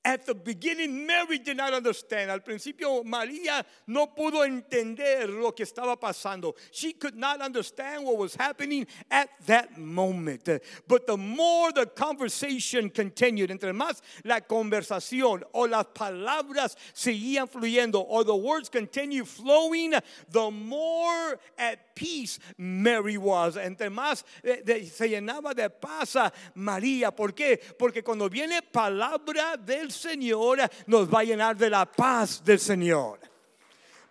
At 0.07 0.25
the 0.25 0.37
beginning, 0.37 1.05
Mary 1.05 1.39
did 1.39 1.57
not 1.57 1.75
understand. 1.75 2.31
Al 2.31 2.39
principio, 2.39 3.03
María 3.03 3.67
no 3.89 4.07
pudo 4.07 4.45
entender 4.45 5.29
lo 5.29 5.51
que 5.51 5.65
estaba 5.65 5.99
pasando. 5.99 6.55
She 6.71 6.93
could 6.93 7.17
not 7.17 7.41
understand 7.41 8.05
what 8.05 8.17
was 8.17 8.37
happening 8.37 8.87
at 9.11 9.29
that 9.47 9.77
moment. 9.77 10.49
But 10.87 11.09
the 11.09 11.17
more 11.17 11.73
the 11.73 11.87
conversation 11.87 12.89
continued, 12.89 13.51
entre 13.51 13.73
más 13.73 14.01
la 14.23 14.39
conversación 14.39 15.43
o 15.53 15.67
las 15.67 15.87
palabras 15.87 16.77
seguían 16.95 17.51
fluyendo, 17.51 18.07
or 18.07 18.23
the 18.23 18.37
words 18.37 18.69
continued 18.69 19.27
flowing, 19.27 19.93
the 20.31 20.51
more 20.53 21.41
at 21.59 21.97
peace 21.97 22.39
Mary 22.57 23.19
was. 23.19 23.57
Entre 23.57 23.91
más 23.91 24.23
eh, 24.45 24.89
se 24.89 25.09
llenaba 25.09 25.53
de 25.53 25.69
paz 25.69 26.17
María. 26.55 27.11
¿Por 27.11 27.35
qué? 27.35 27.61
Porque 27.77 28.05
cuando 28.05 28.29
viene 28.29 28.63
palabra 28.63 29.57
del 29.57 29.96
Señor 29.97 30.59
nos 30.87 31.09
va 31.09 31.21
a 31.21 31.25
llenar 31.25 31.57
de 31.57 31.71
la 31.71 31.85
paz 31.85 32.41
del 32.45 32.59
Señor. 32.59 33.19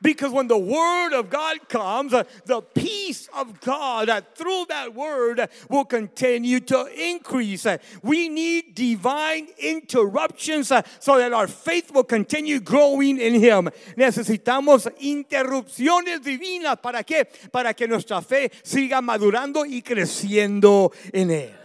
Because 0.05 0.31
when 0.31 0.47
the 0.47 0.57
word 0.57 1.13
of 1.13 1.31
God 1.31 1.67
comes, 1.67 2.11
the 2.11 2.61
peace 2.61 3.27
of 3.35 3.59
God 3.61 4.07
uh, 4.07 4.21
through 4.35 4.65
that 4.69 4.93
word 4.93 5.49
will 5.67 5.85
continue 5.85 6.59
to 6.59 6.85
increase. 6.93 7.65
We 8.03 8.29
need 8.29 8.75
divine 8.75 9.47
interruptions 9.57 10.71
uh, 10.71 10.83
so 10.99 11.17
that 11.17 11.33
our 11.33 11.47
faith 11.47 11.91
will 11.91 12.03
continue 12.03 12.59
growing 12.59 13.19
in 13.19 13.33
Him. 13.35 13.69
Necesitamos 13.97 14.87
interrupciones 15.01 16.21
divinas. 16.21 16.79
¿Para 16.79 17.03
qué? 17.03 17.25
Para 17.51 17.73
que 17.73 17.87
nuestra 17.87 18.21
fe 18.21 18.51
siga 18.63 19.01
madurando 19.01 19.65
y 19.65 19.81
creciendo 19.81 20.91
en 21.13 21.31
Él. 21.31 21.64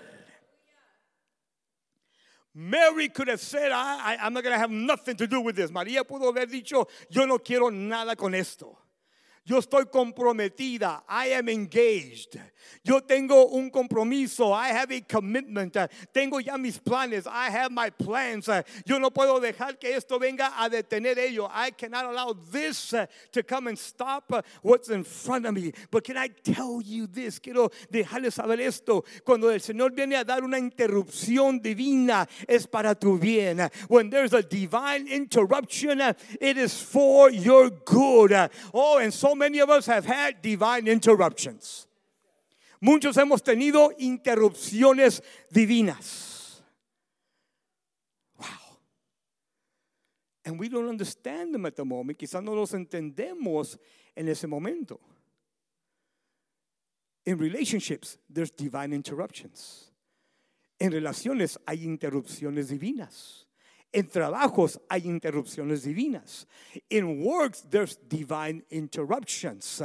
Mary 2.54 3.08
could 3.08 3.28
have 3.28 3.40
said, 3.40 3.70
I, 3.72 4.16
am 4.20 4.32
not 4.32 4.42
going 4.42 4.54
to 4.54 4.58
have 4.58 4.70
nothing 4.70 5.16
to 5.16 5.26
do 5.26 5.40
with 5.40 5.56
this. 5.56 5.70
María 5.70 6.02
pudo 6.04 6.32
haber 6.32 6.46
dicho, 6.46 6.88
yo 7.08 7.24
no 7.24 7.38
quiero 7.38 7.70
nada 7.70 8.16
con 8.16 8.34
esto. 8.34 8.76
Yo 9.50 9.58
estoy 9.58 9.86
comprometida. 9.86 11.02
I 11.08 11.32
am 11.32 11.48
engaged. 11.48 12.38
Yo 12.84 13.00
tengo 13.00 13.46
un 13.48 13.68
compromiso. 13.68 14.52
I 14.52 14.68
have 14.68 14.92
a 14.92 15.00
commitment. 15.00 15.76
Tengo 16.14 16.38
ya 16.38 16.56
mis 16.56 16.78
planes. 16.78 17.26
I 17.26 17.50
have 17.50 17.72
my 17.72 17.90
plans. 17.90 18.48
Yo 18.86 18.98
no 18.98 19.10
puedo 19.10 19.40
dejar 19.40 19.76
que 19.76 19.92
esto 19.92 20.20
venga 20.20 20.52
a 20.56 20.70
detener 20.70 21.18
ello. 21.18 21.50
I 21.52 21.72
cannot 21.72 22.04
allow 22.04 22.32
this 22.52 22.94
to 23.32 23.42
come 23.42 23.66
and 23.66 23.76
stop 23.76 24.32
what's 24.62 24.88
in 24.88 25.02
front 25.02 25.46
of 25.46 25.54
me. 25.54 25.72
But 25.90 26.04
can 26.04 26.16
I 26.16 26.28
tell 26.28 26.80
you 26.80 27.08
this? 27.08 27.40
Quiero 27.40 27.70
dejarles 27.92 28.34
saber 28.34 28.60
esto. 28.60 29.04
Cuando 29.24 29.48
el 29.48 29.58
Señor 29.58 29.96
viene 29.96 30.14
a 30.14 30.22
dar 30.22 30.44
una 30.44 30.58
interrupción 30.58 31.60
divina, 31.60 32.28
es 32.46 32.68
para 32.68 32.94
tu 32.94 33.18
bien. 33.18 33.68
When 33.88 34.10
there's 34.10 34.32
a 34.32 34.42
divine 34.42 35.08
interruption, 35.08 36.00
it 36.40 36.56
is 36.56 36.80
for 36.80 37.30
your 37.30 37.70
good. 37.70 38.32
Oh, 38.72 38.98
and 38.98 39.12
so 39.12 39.34
many 39.40 39.58
of 39.60 39.70
us 39.70 39.86
have 39.86 40.04
had 40.04 40.40
divine 40.42 40.86
interruptions. 40.86 41.88
Muchos 42.80 43.16
hemos 43.16 43.42
tenido 43.42 43.90
interrupciones 43.98 45.22
divinas. 45.52 46.62
Wow. 48.38 48.46
And 50.44 50.60
we 50.60 50.68
don't 50.68 50.88
understand 50.88 51.54
them 51.54 51.66
at 51.66 51.74
the 51.76 51.84
moment. 51.84 52.18
Quizás 52.18 52.42
no 52.42 52.54
los 52.54 52.72
entendemos 52.72 53.78
en 54.16 54.28
ese 54.28 54.46
momento. 54.46 55.00
In 57.26 57.38
relationships, 57.38 58.18
there's 58.28 58.50
divine 58.50 58.92
interruptions. 58.92 59.90
En 60.78 60.92
relaciones 60.92 61.58
hay 61.66 61.84
interrupciones 61.84 62.68
divinas. 62.68 63.46
En 63.92 64.06
trabajos 64.06 64.80
hay 64.88 65.02
interrupciones 65.06 65.82
divinas. 65.82 66.46
In 66.90 67.24
works 67.24 67.64
there's 67.68 67.98
divine 68.08 68.62
interruptions. 68.70 69.82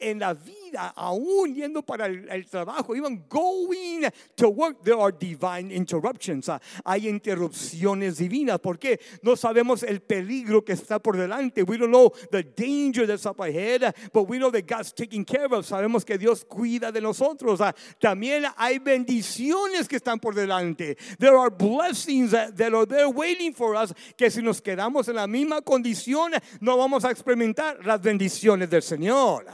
En 0.00 0.18
la 0.18 0.34
vida, 0.34 0.92
aún 0.96 1.54
yendo 1.54 1.82
para 1.82 2.06
el, 2.06 2.46
trabajo, 2.46 2.96
even 2.96 3.24
going 3.28 4.10
to 4.34 4.48
work, 4.48 4.82
there 4.82 4.98
are 4.98 5.12
divine 5.12 5.70
interruptions. 5.70 6.50
Hay 6.84 7.06
interrupciones 7.06 8.18
divinas 8.18 8.58
porque 8.60 8.98
no 9.22 9.36
sabemos 9.36 9.84
el 9.84 10.00
peligro 10.00 10.64
que 10.64 10.72
está 10.72 10.98
por 10.98 11.16
delante. 11.16 11.62
We 11.62 11.78
don't 11.78 11.92
know 11.92 12.12
the 12.32 12.42
danger 12.42 13.06
that's 13.06 13.24
up 13.24 13.38
ahead, 13.38 13.94
but 14.12 14.28
we 14.28 14.38
know 14.38 14.50
that 14.50 14.66
God's 14.66 14.92
taking 14.92 15.24
care 15.24 15.44
of 15.44 15.52
us. 15.52 15.68
Sabemos 15.68 16.04
que 16.04 16.18
Dios 16.18 16.44
cuida 16.44 16.90
de 16.90 17.00
nosotros. 17.00 17.60
También 18.00 18.46
hay 18.56 18.80
bendiciones 18.80 19.86
que 19.86 19.98
están 19.98 20.20
por 20.20 20.34
delante. 20.34 20.96
There 21.20 21.36
are 21.36 21.50
blessings 21.50 22.32
that 22.32 22.60
are 22.60 22.86
there 22.86 23.08
waiting 23.08 23.43
for 23.52 23.74
us 23.74 23.92
que 24.16 24.30
si 24.30 24.40
nos 24.42 24.60
quedamos 24.60 25.08
en 25.08 25.16
la 25.16 25.26
misma 25.26 25.60
condición 25.62 26.32
no 26.60 26.76
vamos 26.76 27.04
a 27.04 27.10
experimentar 27.10 27.84
las 27.84 28.00
bendiciones 28.00 28.70
del 28.70 28.82
Señor. 28.82 29.44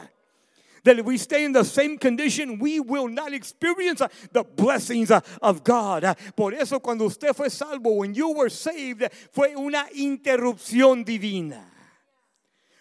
That 0.84 0.98
if 0.98 1.04
we 1.04 1.18
stay 1.18 1.44
in 1.44 1.52
the 1.52 1.64
same 1.64 1.98
condition, 1.98 2.58
we 2.58 2.80
will 2.80 3.08
not 3.08 3.34
experience 3.34 4.00
the 4.32 4.44
blessings 4.44 5.10
of 5.10 5.62
God. 5.62 6.16
Por 6.34 6.54
eso 6.54 6.80
cuando 6.80 7.04
usted 7.04 7.34
fue 7.34 7.50
salvo, 7.50 7.96
when 7.96 8.14
you 8.14 8.32
were 8.32 8.48
saved, 8.48 9.06
fue 9.30 9.54
una 9.54 9.86
interrupción 9.94 11.04
divina. 11.04 11.66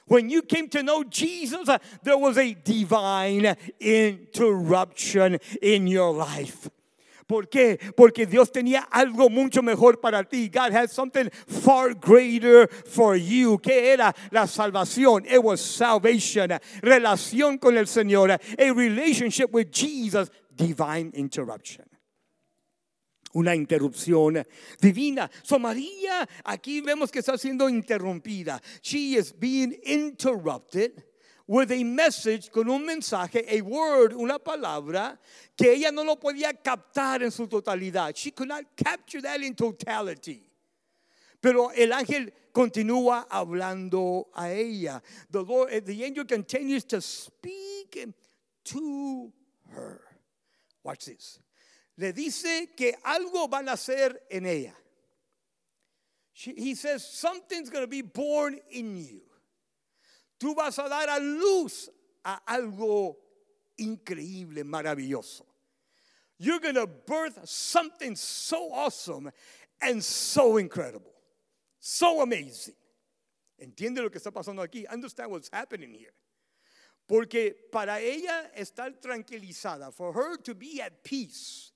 When 0.08 0.30
you 0.30 0.42
came 0.42 0.70
to 0.70 0.82
know 0.82 1.04
Jesus, 1.04 1.70
there 2.02 2.18
was 2.18 2.38
a 2.38 2.54
divine 2.54 3.56
interruption 3.80 5.38
in 5.62 5.86
your 5.86 6.12
life. 6.12 6.70
¿Por 7.30 7.48
qué? 7.48 7.78
Porque 7.96 8.26
Dios 8.26 8.52
tenía 8.52 8.88
algo 8.90 9.30
mucho 9.30 9.62
mejor 9.62 10.02
para 10.02 10.24
ti. 10.24 10.50
God 10.50 10.72
had 10.72 10.90
something 10.90 11.30
far 11.30 11.94
greater 11.94 12.68
for 12.68 13.16
you. 13.16 13.60
¿Qué 13.60 13.94
era 13.94 14.16
la 14.32 14.48
salvación? 14.48 15.28
It 15.28 15.44
was 15.44 15.62
salvation. 15.62 16.50
Relación 16.82 17.60
con 17.60 17.78
el 17.78 17.86
Señor. 17.86 18.32
A 18.32 18.74
relationship 18.74 19.54
with 19.54 19.70
Jesus. 19.72 20.32
Divine 20.56 21.12
interruption 21.14 21.86
una 23.34 23.54
interrupción 23.54 24.44
divina. 24.82 25.30
So 25.44 25.60
María, 25.60 26.28
aquí 26.44 26.82
vemos 26.82 27.12
que 27.12 27.20
está 27.20 27.38
siendo 27.38 27.70
interrumpida. 27.70 28.60
She 28.82 29.18
is 29.18 29.32
being 29.32 29.80
interrupted 29.84 31.04
with 31.50 31.72
a 31.72 31.84
message, 31.84 32.52
con 32.52 32.70
un 32.70 32.86
mensaje, 32.86 33.44
a 33.50 33.60
word, 33.62 34.14
una 34.14 34.38
palabra, 34.38 35.18
que 35.58 35.72
ella 35.74 35.92
no 35.92 36.04
lo 36.04 36.16
podía 36.16 36.54
captar 36.54 37.24
en 37.24 37.32
su 37.32 37.48
totalidad. 37.48 38.16
She 38.16 38.30
could 38.30 38.48
not 38.48 38.64
capture 38.78 39.20
that 39.20 39.42
in 39.42 39.56
totality. 39.56 40.44
Pero 41.42 41.70
el 41.70 41.92
ángel 41.92 42.32
continúa 42.54 43.26
hablando 43.28 44.28
a 44.36 44.52
ella. 44.52 45.02
The, 45.32 45.42
Lord, 45.42 45.70
eh, 45.72 45.80
the 45.80 46.04
angel 46.04 46.26
continues 46.26 46.84
to 46.84 47.02
speak 47.02 47.98
to 48.66 49.34
her. 49.72 50.02
Watch 50.84 51.06
this. 51.06 51.40
Le 51.98 52.14
dice 52.14 52.68
que 52.78 52.94
algo 53.04 53.50
van 53.50 53.70
a 53.70 53.72
hacer 53.72 54.18
en 54.30 54.46
ella. 54.46 54.76
She, 56.32 56.54
he 56.54 56.76
says, 56.76 57.04
something's 57.04 57.72
going 57.72 57.84
to 57.84 57.90
be 57.90 58.04
born 58.04 58.60
in 58.70 58.98
you. 58.98 59.22
Tú 60.40 60.56
vas 60.56 60.80
a 60.80 60.88
dar 60.88 61.10
a 61.10 61.20
luz 61.20 61.90
a 62.24 62.42
algo 62.46 63.18
increíble, 63.78 64.64
maravilloso. 64.64 65.46
You're 66.38 66.60
going 66.60 66.76
to 66.76 66.88
birth 66.88 67.40
something 67.48 68.16
so 68.16 68.72
awesome 68.72 69.30
and 69.82 70.02
so 70.02 70.58
incredible, 70.58 71.14
so 71.80 72.22
amazing. 72.22 72.76
Entiende 73.62 74.02
lo 74.02 74.10
que 74.10 74.20
está 74.20 74.32
pasando 74.32 74.62
aquí. 74.66 74.86
Understand 74.90 75.32
what's 75.32 75.50
happening 75.52 75.94
here. 75.94 76.14
Porque 77.06 77.56
para 77.72 78.00
ella 78.00 78.52
estar 78.58 79.02
tranquilizada, 79.02 79.92
for 79.92 80.14
her 80.14 80.38
to 80.38 80.56
be 80.56 80.80
at 80.80 81.04
peace, 81.04 81.74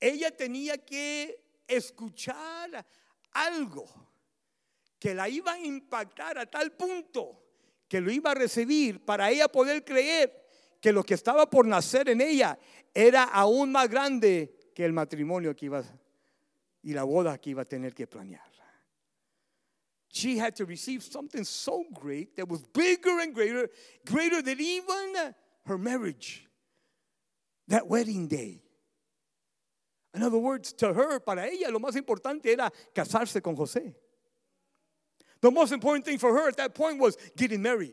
ella 0.00 0.30
tenía 0.30 0.76
que 0.86 1.34
escuchar 1.66 2.84
algo 3.34 3.88
que 5.00 5.14
la 5.14 5.28
iba 5.28 5.52
a 5.52 5.58
impactar 5.58 6.38
a 6.38 6.46
tal 6.46 6.70
punto 6.70 7.43
que 7.88 8.00
lo 8.00 8.10
iba 8.10 8.32
a 8.32 8.34
recibir 8.34 9.04
para 9.04 9.30
ella 9.30 9.48
poder 9.48 9.84
creer 9.84 10.32
que 10.80 10.92
lo 10.92 11.02
que 11.02 11.14
estaba 11.14 11.48
por 11.48 11.66
nacer 11.66 12.08
en 12.08 12.20
ella 12.20 12.58
era 12.92 13.24
aún 13.24 13.72
más 13.72 13.88
grande 13.88 14.54
que 14.74 14.84
el 14.84 14.92
matrimonio 14.92 15.54
que 15.54 15.66
iba 15.66 15.82
y 16.82 16.92
la 16.92 17.04
boda 17.04 17.38
que 17.38 17.50
iba 17.50 17.62
a 17.62 17.64
tener 17.64 17.94
que 17.94 18.06
planear. 18.06 18.54
She 20.14 20.38
had 20.38 20.54
to 20.56 20.64
receive 20.64 21.02
something 21.02 21.42
so 21.42 21.84
great 21.92 22.36
that 22.36 22.48
was 22.48 22.62
bigger 22.62 23.18
and 23.18 23.34
greater, 23.34 23.68
greater 24.06 24.40
than 24.42 24.60
even 24.60 25.34
her 25.66 25.76
marriage, 25.76 26.46
that 27.66 27.88
wedding 27.88 28.28
day. 28.28 28.62
In 30.14 30.22
other 30.22 30.38
words, 30.38 30.72
to 30.74 30.94
her, 30.94 31.18
para 31.18 31.48
ella, 31.48 31.68
lo 31.68 31.80
más 31.80 31.96
importante 31.96 32.52
era 32.52 32.72
casarse 32.94 33.42
con 33.42 33.56
José. 33.56 33.96
The 35.44 35.50
most 35.50 35.72
important 35.72 36.06
thing 36.06 36.16
for 36.16 36.32
her 36.32 36.48
at 36.48 36.56
that 36.56 36.74
point 36.74 36.98
was 36.98 37.18
getting 37.36 37.60
married. 37.60 37.92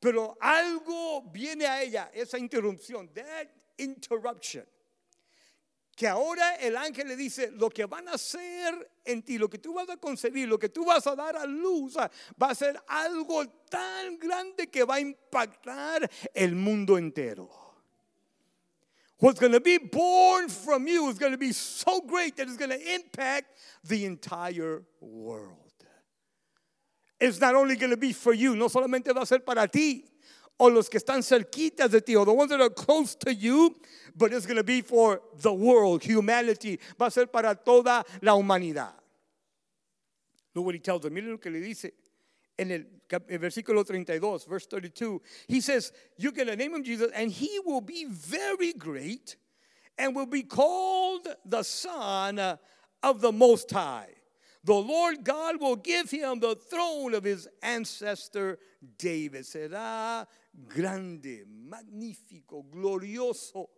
Pero 0.00 0.34
algo 0.42 1.30
viene 1.30 1.66
a 1.66 1.82
ella, 1.82 2.08
esa 2.14 2.38
interrupción, 2.38 3.06
that 3.14 3.50
interruption. 3.76 4.62
Que 5.94 6.08
ahora 6.08 6.56
el 6.58 6.72
ángel 6.72 7.08
le 7.08 7.16
dice, 7.16 7.50
lo 7.52 7.68
que 7.68 7.86
van 7.86 8.08
a 8.08 8.12
hacer 8.12 8.72
en 9.04 9.20
ti, 9.20 9.36
lo 9.36 9.48
que 9.48 9.58
tú 9.58 9.74
vas 9.74 9.90
a 9.90 9.98
concebir, 9.98 10.48
lo 10.48 10.56
que 10.56 10.70
tú 10.70 10.86
vas 10.86 11.06
a 11.06 11.14
dar 11.14 11.36
a 11.36 11.44
luz, 11.44 11.98
va 11.98 12.48
a 12.48 12.54
ser 12.54 12.80
algo 12.88 13.44
tan 13.68 14.18
grande 14.18 14.70
que 14.72 14.84
va 14.84 14.94
a 14.94 15.00
impactar 15.00 16.10
el 16.34 16.54
mundo 16.54 16.96
entero. 16.96 17.50
What's 19.18 19.38
going 19.38 19.52
to 19.52 19.60
be 19.60 19.76
born 19.76 20.48
from 20.48 20.88
you 20.88 21.10
is 21.10 21.18
going 21.18 21.32
to 21.32 21.38
be 21.38 21.52
so 21.52 22.00
great 22.00 22.38
that 22.38 22.48
it's 22.48 22.56
going 22.56 22.70
to 22.70 22.94
impact 22.94 23.58
the 23.84 24.06
entire 24.06 24.82
world. 24.98 25.61
It's 27.22 27.40
not 27.40 27.54
only 27.54 27.76
going 27.76 27.90
to 27.90 27.96
be 27.96 28.12
for 28.12 28.32
you, 28.32 28.56
no 28.56 28.66
solamente 28.66 29.14
va 29.14 29.22
a 29.22 29.26
ser 29.26 29.38
para 29.38 29.68
ti 29.68 30.04
o 30.58 30.66
los 30.66 30.88
que 30.88 30.98
están 30.98 31.22
cerquitas 31.22 31.88
de 31.88 32.00
ti 32.00 32.16
o 32.16 32.24
the 32.24 32.32
ones 32.32 32.50
that 32.50 32.60
are 32.60 32.68
close 32.68 33.14
to 33.14 33.32
you, 33.32 33.76
but 34.16 34.32
it's 34.32 34.44
going 34.44 34.56
to 34.56 34.64
be 34.64 34.80
for 34.80 35.20
the 35.40 35.52
world, 35.52 36.02
humanity. 36.02 36.80
Va 36.98 37.06
a 37.06 37.10
ser 37.12 37.26
para 37.26 37.54
toda 37.54 38.04
la 38.22 38.32
humanidad. 38.36 38.90
Look 40.52 40.64
what 40.64 40.74
he 40.74 40.80
tells 40.80 41.02
them. 41.02 41.14
Miren 41.14 41.30
lo 41.30 41.38
que 41.38 41.52
le 41.52 41.60
dice 41.60 41.92
en 42.58 42.72
el, 42.72 42.84
el 43.28 43.38
versículo 43.38 43.86
32, 43.86 44.44
verse 44.46 44.66
32, 44.66 45.22
he 45.46 45.60
says, 45.60 45.92
You 46.18 46.32
get 46.32 46.48
the 46.48 46.56
name 46.56 46.74
of 46.74 46.82
Jesus, 46.82 47.12
and 47.14 47.30
he 47.30 47.60
will 47.64 47.80
be 47.80 48.06
very 48.08 48.72
great 48.72 49.36
and 49.96 50.16
will 50.16 50.26
be 50.26 50.42
called 50.42 51.28
the 51.44 51.62
Son 51.62 52.58
of 53.00 53.20
the 53.20 53.30
Most 53.30 53.70
High. 53.70 54.08
The 54.64 54.74
Lord 54.74 55.24
God 55.24 55.60
will 55.60 55.76
give 55.76 56.10
him 56.10 56.38
the 56.38 56.54
throne 56.54 57.14
of 57.14 57.24
his 57.24 57.48
ancestor 57.62 58.58
David. 58.96 59.42
Será 59.42 60.26
grande, 60.68 61.44
magnífico, 61.46 62.64
glorioso. 62.70 63.68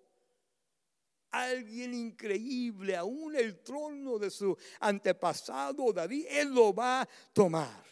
Alguien 1.32 1.94
increíble, 1.94 2.94
aún 2.94 3.34
el 3.34 3.54
trono 3.64 4.20
de 4.20 4.30
su 4.30 4.56
antepasado 4.80 5.92
David, 5.92 6.26
él 6.30 6.54
lo 6.54 6.72
va 6.72 7.00
a 7.00 7.08
tomar. 7.34 7.84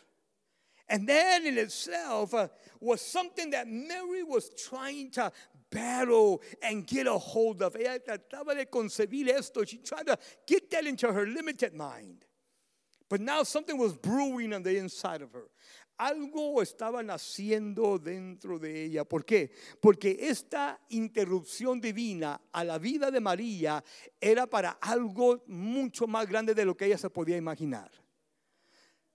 And 0.88 1.09
that 1.09 1.42
in 1.42 1.59
itself 1.59 2.35
uh, 2.35 2.48
was 2.78 3.00
something 3.00 3.50
that 3.50 3.66
Mary 3.66 4.22
was 4.22 4.50
trying 4.50 5.11
to 5.12 5.33
battle 5.70 6.42
and 6.62 6.87
get 6.87 7.07
a 7.07 7.18
hold 7.18 7.62
of. 7.62 7.74
Ella 7.74 7.98
trataba 7.98 8.55
de 8.55 8.66
concebir 8.66 9.28
esto. 9.28 9.64
She 9.64 9.78
tried 9.78 10.07
to 10.07 10.18
get 10.46 10.70
that 10.70 10.87
into 10.87 11.11
her 11.11 11.26
limited 11.26 11.74
mind. 11.74 12.26
But 13.12 13.20
now 13.20 13.42
something 13.42 13.77
was 13.77 13.92
brewing 13.92 14.55
on 14.55 14.62
the 14.62 14.79
inside 14.79 15.20
of 15.20 15.33
her. 15.35 15.51
Algo 16.01 16.62
estaba 16.62 17.03
naciendo 17.03 18.03
dentro 18.03 18.59
de 18.59 18.87
ella. 18.87 19.05
¿Por 19.05 19.27
qué? 19.27 19.51
Porque 19.83 20.16
esta 20.18 20.81
interrupción 20.88 21.79
divina 21.79 22.40
a 22.55 22.64
la 22.64 22.79
vida 22.79 23.11
de 23.11 23.20
María 23.20 23.85
era 24.18 24.46
para 24.46 24.79
algo 24.81 25.42
mucho 25.46 26.07
más 26.07 26.27
grande 26.27 26.55
de 26.55 26.64
lo 26.64 26.75
que 26.75 26.87
ella 26.87 26.96
se 26.96 27.11
podía 27.11 27.37
imaginar. 27.37 27.90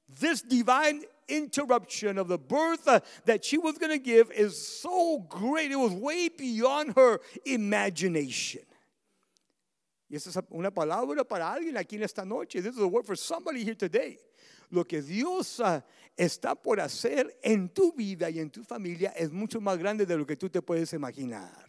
This 0.08 0.44
divine 0.44 1.04
interruption 1.28 2.20
of 2.20 2.28
the 2.28 2.38
birth 2.38 2.88
uh, 2.88 3.00
that 3.26 3.44
she 3.44 3.58
was 3.58 3.80
going 3.80 3.94
to 3.94 3.98
give 3.98 4.30
is 4.32 4.80
so 4.80 5.26
great. 5.28 5.72
It 5.72 5.76
was 5.76 5.92
way 5.94 6.30
beyond 6.30 6.94
her 6.96 7.20
imagination. 7.48 8.62
Y 10.10 10.16
esa 10.16 10.30
es 10.30 10.40
una 10.50 10.72
palabra 10.72 11.24
para 11.24 11.52
alguien 11.52 11.78
aquí 11.78 11.98
en 11.98 12.04
esta 12.04 12.24
noche. 12.24 12.62
This 12.62 12.76
is 12.76 12.82
a 12.82 12.88
word 12.88 13.06
for 13.06 13.18
somebody 13.18 13.64
here 13.64 13.76
today. 13.76 14.18
Lo 14.72 14.86
que 14.86 15.02
Dios 15.02 15.60
uh, 15.60 15.82
está 16.18 16.56
por 16.56 16.80
hacer 16.80 17.38
en 17.44 17.70
tu 17.70 17.92
vida 17.94 18.30
y 18.30 18.40
en 18.40 18.50
tu 18.50 18.64
familia 18.64 19.14
es 19.16 19.32
mucho 19.32 19.60
más 19.60 19.78
grande 19.78 20.06
de 20.06 20.18
lo 20.18 20.26
que 20.26 20.36
tú 20.36 20.50
te 20.50 20.62
puedes 20.62 20.94
imaginar. 20.94 21.66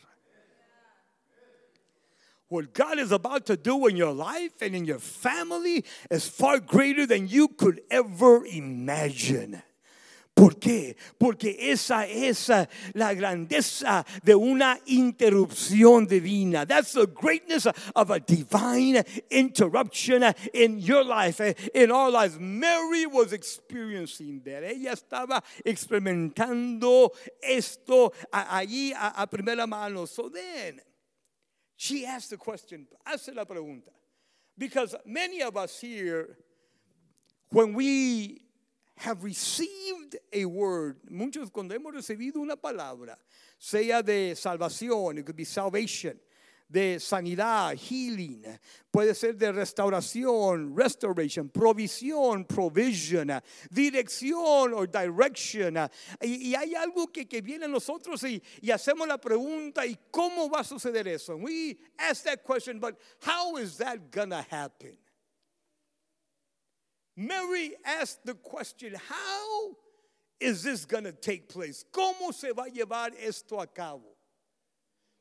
What 2.48 2.72
God 2.72 2.98
is 2.98 3.12
about 3.12 3.44
to 3.46 3.56
do 3.56 3.88
in 3.88 3.96
your 3.96 4.12
life 4.12 4.62
and 4.62 4.74
in 4.74 4.86
your 4.86 4.98
family 4.98 5.84
is 6.10 6.26
far 6.28 6.60
greater 6.60 7.06
than 7.06 7.28
you 7.28 7.48
could 7.48 7.82
ever 7.90 8.46
imagine. 8.46 9.62
¿Por 10.38 10.60
qué? 10.60 10.96
Porque 11.18 11.56
esa 11.58 12.06
es 12.06 12.48
uh, 12.48 12.64
la 12.94 13.12
grandeza 13.12 14.06
de 14.22 14.36
una 14.36 14.78
interrupción 14.86 16.06
divina. 16.06 16.64
That's 16.64 16.92
the 16.92 17.08
greatness 17.08 17.66
of 17.66 18.10
a 18.12 18.20
divine 18.20 19.02
interruption 19.30 20.22
in 20.54 20.78
your 20.78 21.02
life, 21.02 21.40
eh, 21.40 21.54
in 21.74 21.90
our 21.90 22.08
lives. 22.08 22.38
Mary 22.38 23.04
was 23.06 23.32
experiencing 23.32 24.40
that. 24.44 24.62
Ella 24.62 24.92
estaba 24.92 25.42
experimentando 25.64 27.10
esto 27.42 28.12
allí 28.32 28.92
a 28.94 29.26
primera 29.26 29.66
mano. 29.66 30.04
So 30.04 30.28
then, 30.28 30.80
she 31.74 32.06
asked 32.06 32.30
the 32.30 32.36
question, 32.36 32.86
hace 33.04 33.34
la 33.34 33.44
pregunta. 33.44 33.90
Because 34.56 34.94
many 35.04 35.42
of 35.42 35.56
us 35.56 35.80
here, 35.80 36.38
when 37.50 37.74
we 37.74 38.47
have 38.98 39.22
received 39.24 40.16
a 40.32 40.44
word, 40.44 40.96
muchos 41.08 41.50
cuando 41.50 41.74
hemos 41.74 41.94
recibido 41.94 42.36
una 42.36 42.56
palabra, 42.56 43.16
sea 43.58 44.02
de 44.02 44.34
salvación, 44.34 45.18
it 45.18 45.26
could 45.26 45.36
be 45.36 45.44
salvation, 45.44 46.18
de 46.70 46.98
sanidad, 47.00 47.74
healing, 47.76 48.44
puede 48.92 49.14
ser 49.14 49.34
de 49.34 49.50
restauración, 49.52 50.76
restoration, 50.76 51.48
provisión, 51.48 52.46
provision, 52.46 53.40
dirección 53.70 54.74
o 54.74 54.86
direction. 54.86 55.88
Y, 56.20 56.54
hay 56.54 56.74
algo 56.74 57.10
que, 57.10 57.26
que 57.26 57.40
viene 57.40 57.64
a 57.64 57.68
nosotros 57.68 58.22
y, 58.24 58.42
y, 58.60 58.70
hacemos 58.70 59.08
la 59.08 59.18
pregunta, 59.18 59.86
¿y 59.86 59.96
cómo 60.10 60.50
va 60.50 60.60
a 60.60 60.64
suceder 60.64 61.08
eso? 61.08 61.34
And 61.34 61.42
we 61.42 61.78
ask 61.98 62.24
that 62.24 62.44
question, 62.44 62.78
but 62.78 62.98
how 63.22 63.56
is 63.56 63.78
that 63.78 64.10
gonna 64.10 64.44
happen? 64.50 64.98
Mary 67.18 67.72
asked 67.84 68.24
the 68.24 68.34
question, 68.34 68.94
How 69.08 69.76
is 70.38 70.62
this 70.62 70.84
going 70.84 71.02
to 71.02 71.10
take 71.10 71.48
place? 71.48 71.84
¿Cómo 71.92 72.32
se 72.32 72.52
va 72.52 72.66
a 72.66 72.70
llevar 72.70 73.10
esto 73.20 73.58
a 73.58 73.66
cabo? 73.66 74.04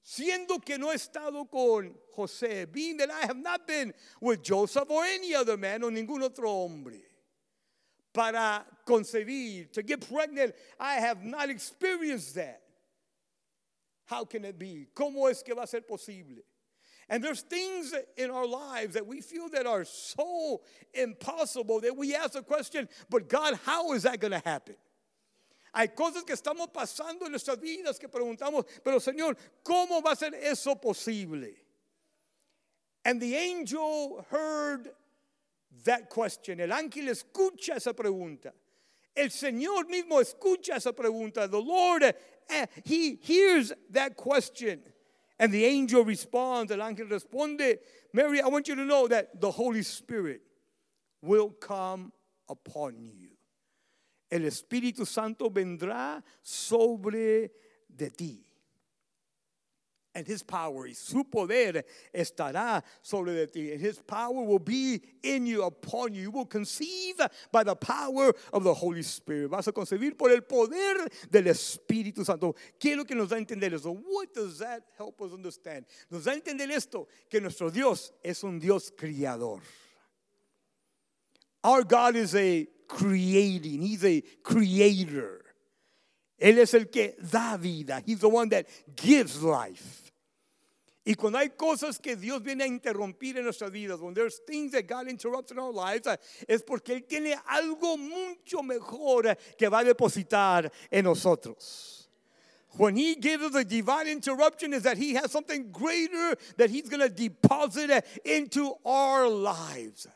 Siendo 0.06 0.64
que 0.64 0.78
no 0.78 0.92
he 0.92 0.96
estado 0.96 1.50
con 1.50 1.96
José, 2.16 2.72
being 2.72 2.98
that 2.98 3.10
I 3.10 3.26
have 3.26 3.36
not 3.36 3.66
been 3.66 3.96
with 4.22 4.44
Joseph 4.44 4.88
or 4.92 5.06
any 5.06 5.34
other 5.34 5.58
man 5.58 5.84
o 5.84 5.90
ningún 5.90 6.22
otro 6.22 6.48
hombre. 6.48 7.02
Para 8.14 8.64
concebir, 8.88 9.72
to 9.72 9.82
get 9.82 10.08
pregnant, 10.08 10.54
I 10.80 10.96
have 10.96 11.24
not 11.24 11.50
experienced 11.50 12.36
that. 12.36 12.62
How 14.06 14.24
can 14.24 14.46
it 14.46 14.60
be? 14.60 14.88
¿Cómo 14.96 15.30
es 15.32 15.42
que 15.42 15.56
va 15.56 15.64
a 15.64 15.68
ser 15.68 15.82
posible? 15.82 16.44
And 17.10 17.24
there's 17.24 17.41
things 17.41 17.93
in 18.17 18.30
our 18.30 18.46
lives 18.46 18.96
that 18.96 19.08
we 19.08 19.22
feel 19.22 19.48
that 19.50 19.65
are 19.65 19.86
so 19.86 20.62
impossible 20.93 21.80
that 21.82 21.96
we 21.96 22.13
ask 22.13 22.34
the 22.34 22.41
question, 22.41 22.89
but 23.10 23.30
God, 23.30 23.58
how 23.65 23.93
is 23.93 24.04
that 24.04 24.20
going 24.20 24.34
to 24.34 24.41
happen? 24.43 24.76
Hay 25.74 25.88
cosas 25.88 26.26
que 26.26 26.36
estamos 26.36 26.67
pasando 26.74 27.26
en 27.26 27.32
nuestras 27.32 27.58
vidas 27.58 28.00
que 28.00 28.10
preguntamos, 28.10 28.65
pero 28.84 29.00
Señor, 29.00 29.38
¿cómo 29.63 30.04
va 30.04 30.12
a 30.12 30.15
ser 30.15 30.34
eso 30.34 30.76
posible? 30.76 31.54
And 33.06 33.22
the 33.22 33.36
angel 33.38 34.26
heard 34.30 34.89
that 35.86 36.10
question. 36.10 36.60
El 36.60 36.70
ángel 36.70 37.08
escucha 37.08 37.76
esa 37.76 37.93
pregunta. 37.93 38.52
El 39.15 39.30
Señor 39.30 39.88
mismo 39.88 40.20
escucha 40.20 40.76
esa 40.76 40.91
pregunta. 40.91 41.50
The 41.50 41.62
Lord, 41.62 42.04
eh, 42.04 42.65
He 42.84 43.15
hears 43.22 43.72
that 43.91 44.17
question. 44.17 44.82
And 45.39 45.52
the 45.52 45.65
angel 45.65 46.04
responds, 46.04 46.71
el 46.71 46.80
ángel 46.80 47.10
responde, 47.10 47.78
Mary, 48.12 48.41
I 48.41 48.47
want 48.47 48.67
you 48.67 48.76
to 48.76 48.86
know 48.86 49.08
that 49.08 49.39
the 49.39 49.52
Holy 49.52 49.84
Spirit 49.84 50.41
will 51.21 51.50
come 51.50 52.12
upon 52.50 52.95
you. 53.00 53.30
El 54.32 54.41
Espíritu 54.41 55.06
Santo 55.06 55.50
vendrá 55.50 56.23
sobre 56.41 57.52
de 57.88 58.10
ti. 58.10 58.47
And 60.18 60.26
his 60.26 60.42
power, 60.42 60.88
is 60.88 60.98
su 60.98 61.24
poder 61.24 61.84
estará 62.12 62.84
sobre 63.04 63.46
ti. 63.46 63.72
And 63.72 63.80
his 63.80 64.00
power 64.00 64.42
will 64.44 64.60
be 64.60 65.00
in 65.22 65.46
you, 65.46 65.64
upon 65.64 66.16
you. 66.16 66.24
You 66.24 66.32
will 66.32 66.46
conceive 66.48 67.22
by 67.52 67.64
the 67.64 67.76
power 67.76 68.34
of 68.52 68.64
the 68.64 68.74
Holy 68.74 69.04
Spirit. 69.04 69.52
Vas 69.52 69.68
a 69.68 69.72
concebir 69.72 70.18
por 70.18 70.32
el 70.32 70.42
poder 70.42 71.08
del 71.30 71.44
Espíritu 71.44 72.26
Santo. 72.26 72.56
¿Qué 72.80 72.92
es 72.92 72.98
lo 72.98 73.04
que 73.06 73.16
nos 73.16 73.30
da 73.30 73.36
a 73.36 73.40
entender 73.40 73.72
eso? 73.74 73.92
What 73.92 74.34
does 74.34 74.58
that 74.58 74.82
help 74.98 75.22
us 75.22 75.34
understand? 75.34 75.86
Nos 76.10 76.24
da 76.24 76.32
a 76.32 76.36
entender 76.36 76.72
esto, 76.72 77.08
que 77.30 77.40
nuestro 77.40 77.70
Dios 77.70 78.12
es 78.24 78.44
un 78.44 78.58
Dios 78.58 78.92
criador. 78.98 79.62
Our 81.64 81.84
God 81.84 82.16
is 82.16 82.34
a 82.34 82.66
creating, 82.88 83.84
He's 83.84 84.04
a 84.04 84.22
creator. 84.42 85.44
Él 86.40 86.58
es 86.60 86.74
el 86.74 86.86
que 86.86 87.16
da 87.20 87.58
vida. 87.58 88.02
He's 88.06 88.20
the 88.20 88.30
one 88.30 88.50
that 88.50 88.68
gives 88.96 89.44
life. 89.44 90.07
Y 91.08 91.15
cuando 91.15 91.38
hay 91.38 91.52
cosas 91.52 92.00
que 92.00 92.17
Dios 92.17 92.43
viene 92.43 92.65
a 92.65 92.67
interrumpir 92.67 93.38
en 93.38 93.46
nuestras 93.46 93.72
vidas, 93.72 94.02
when 94.02 94.13
there's 94.13 94.41
things 94.46 94.74
that 94.74 94.88
God 94.88 95.08
interrupts 95.08 95.54
in 95.54 95.58
our 95.58 95.72
lives, 95.72 96.06
uh, 96.06 96.17
es 96.50 96.62
porque 96.62 96.89
Él 96.89 97.08
tiene 97.08 97.34
algo 97.48 97.98
mucho 97.98 98.62
mejor 98.62 99.26
uh, 99.26 99.36
que 99.58 99.70
va 99.70 99.80
a 99.80 99.84
depositar 99.86 100.70
en 100.91 101.06
nosotros. 101.06 102.10
When 102.72 102.98
He 102.98 103.15
gives 103.15 103.41
us 103.41 103.56
a 103.56 103.63
divine 103.63 104.10
interruption, 104.10 104.74
is 104.74 104.84
that 104.84 104.98
He 104.98 105.13
has 105.13 105.32
something 105.32 105.72
greater 105.72 106.36
that 106.58 106.70
He's 106.70 106.89
going 106.89 107.00
to 107.00 107.08
deposit 107.08 107.89
uh, 107.89 108.02
into 108.26 108.74
our 108.84 109.30
lives. 109.30 110.08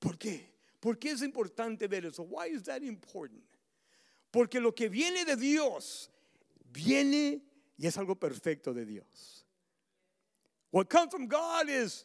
¿Por 0.00 0.14
qué? 0.14 0.40
¿Por 0.80 0.94
qué 0.94 1.10
es 1.10 1.20
importante 1.20 1.90
ver 1.90 2.06
eso? 2.06 2.22
Why 2.22 2.46
is 2.46 2.62
that 2.62 2.82
important? 2.82 3.42
Porque 4.32 4.62
lo 4.62 4.72
que 4.72 4.88
viene 4.88 5.26
de 5.26 5.36
Dios, 5.36 6.08
viene 6.72 7.42
y 7.78 7.86
es 7.86 7.98
algo 7.98 8.14
perfecto 8.18 8.72
de 8.72 8.86
Dios. 8.86 9.35
What 10.76 10.90
comes 10.90 11.10
from 11.10 11.26
God 11.26 11.70
is 11.70 12.04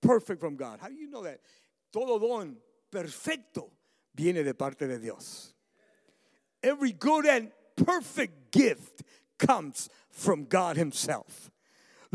perfect 0.00 0.40
from 0.40 0.56
God. 0.56 0.78
How 0.80 0.88
do 0.88 0.94
you 0.94 1.10
know 1.10 1.22
that? 1.24 1.38
Todo 1.92 2.18
don 2.18 2.56
perfecto 2.90 3.70
viene 4.14 4.42
de 4.42 4.54
parte 4.54 4.86
de 4.86 4.98
Dios. 4.98 5.52
Every 6.62 6.92
good 6.92 7.26
and 7.26 7.50
perfect 7.76 8.50
gift 8.52 9.02
comes 9.38 9.90
from 10.08 10.46
God 10.46 10.78
Himself. 10.78 11.50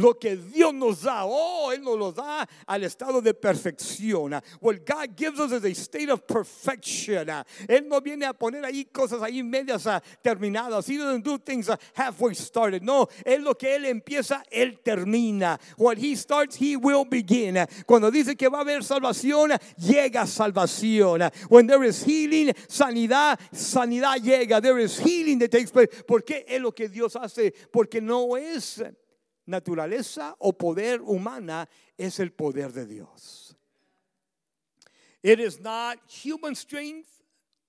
Lo 0.01 0.17
que 0.17 0.35
Dios 0.35 0.73
nos 0.73 1.03
da, 1.03 1.25
oh, 1.25 1.71
Él 1.71 1.83
nos 1.83 1.97
lo 1.97 2.11
da 2.11 2.47
al 2.65 2.83
estado 2.83 3.21
de 3.21 3.35
perfección. 3.35 4.41
What 4.59 4.83
God 4.83 5.15
gives 5.15 5.39
us 5.39 5.51
is 5.51 5.63
a 5.63 5.75
state 5.75 6.09
of 6.09 6.25
perfection. 6.25 7.27
Él 7.67 7.87
no 7.87 8.01
viene 8.01 8.25
a 8.25 8.33
poner 8.33 8.65
ahí 8.65 8.85
cosas 8.91 9.21
ahí 9.21 9.43
medias 9.43 9.85
uh, 9.85 9.99
terminadas. 10.23 10.89
He 10.89 10.97
doesn't 10.97 11.23
do 11.23 11.37
things 11.37 11.69
uh, 11.69 11.75
halfway 11.93 12.33
started. 12.33 12.81
No, 12.81 13.07
es 13.23 13.39
lo 13.41 13.53
que 13.53 13.75
Él 13.75 13.85
empieza, 13.85 14.43
Él 14.51 14.79
termina. 14.83 15.59
What 15.77 15.99
He 15.99 16.15
starts, 16.15 16.55
He 16.55 16.75
will 16.75 17.05
begin. 17.05 17.59
Cuando 17.85 18.09
dice 18.09 18.35
que 18.35 18.49
va 18.49 18.59
a 18.59 18.61
haber 18.61 18.83
salvación, 18.83 19.51
llega 19.77 20.25
salvación. 20.25 21.31
When 21.47 21.67
there 21.67 21.83
is 21.83 22.03
healing, 22.03 22.53
sanidad, 22.67 23.39
sanidad 23.51 24.17
llega. 24.17 24.59
There 24.61 24.79
is 24.79 24.97
healing 24.97 25.37
that 25.39 25.51
takes 25.51 25.69
place. 25.69 25.89
Porque 26.07 26.43
es 26.47 26.59
lo 26.59 26.71
que 26.71 26.89
Dios 26.89 27.15
hace. 27.15 27.53
Porque 27.71 28.01
no 28.01 28.35
es 28.35 28.81
naturaleza 29.51 30.35
o 30.39 30.51
poder 30.53 31.01
humana, 31.01 31.67
es 31.97 32.19
el 32.19 32.31
poder 32.31 32.71
de 32.71 32.85
Dios. 32.85 33.55
It 35.21 35.39
is 35.39 35.59
not 35.59 35.99
human 36.07 36.55
strength 36.55 37.09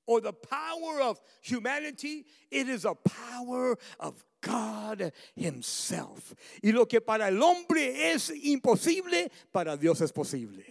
or 0.06 0.20
the 0.20 0.32
power 0.32 1.00
of 1.02 1.20
humanity, 1.42 2.24
it 2.50 2.68
is 2.68 2.84
a 2.84 2.94
power 2.94 3.76
of 4.00 4.24
God 4.40 5.12
Himself. 5.36 6.34
Y 6.62 6.70
lo 6.70 6.86
que 6.86 7.00
para 7.00 7.28
el 7.28 7.42
hombre 7.42 8.10
es 8.12 8.30
imposible, 8.30 9.30
para 9.52 9.76
Dios 9.76 10.00
es 10.00 10.10
posible. 10.12 10.64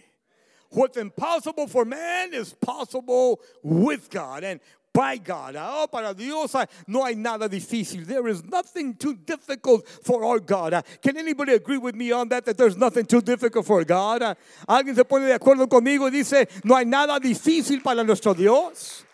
What's 0.70 0.96
impossible 0.96 1.66
for 1.66 1.84
man 1.84 2.32
is 2.32 2.54
possible 2.54 3.40
with 3.62 4.08
God. 4.10 4.42
And 4.42 4.60
by 4.92 5.16
God. 5.18 5.56
Oh, 5.58 5.86
para 5.90 6.14
Dios 6.14 6.54
ah, 6.54 6.66
no 6.86 7.04
hay 7.04 7.14
nada 7.14 7.48
difícil. 7.48 8.06
There 8.06 8.28
is 8.28 8.44
nothing 8.44 8.94
too 8.94 9.14
difficult 9.14 9.88
for 9.88 10.24
our 10.24 10.38
God. 10.38 10.84
Can 11.02 11.16
anybody 11.16 11.54
agree 11.54 11.78
with 11.78 11.94
me 11.94 12.12
on 12.12 12.28
that? 12.28 12.44
That 12.44 12.58
there's 12.58 12.76
nothing 12.76 13.06
too 13.06 13.20
difficult 13.20 13.66
for 13.66 13.84
God. 13.84 14.36
Alguien 14.68 14.94
se 14.94 15.04
pone 15.04 15.26
de 15.26 15.38
acuerdo 15.38 15.68
conmigo 15.68 16.06
y 16.06 16.10
dice, 16.10 16.48
no 16.64 16.76
hay 16.76 16.84
nada 16.84 17.18
difícil 17.18 17.82
para 17.82 18.04
nuestro 18.04 18.34
Dios. 18.34 19.04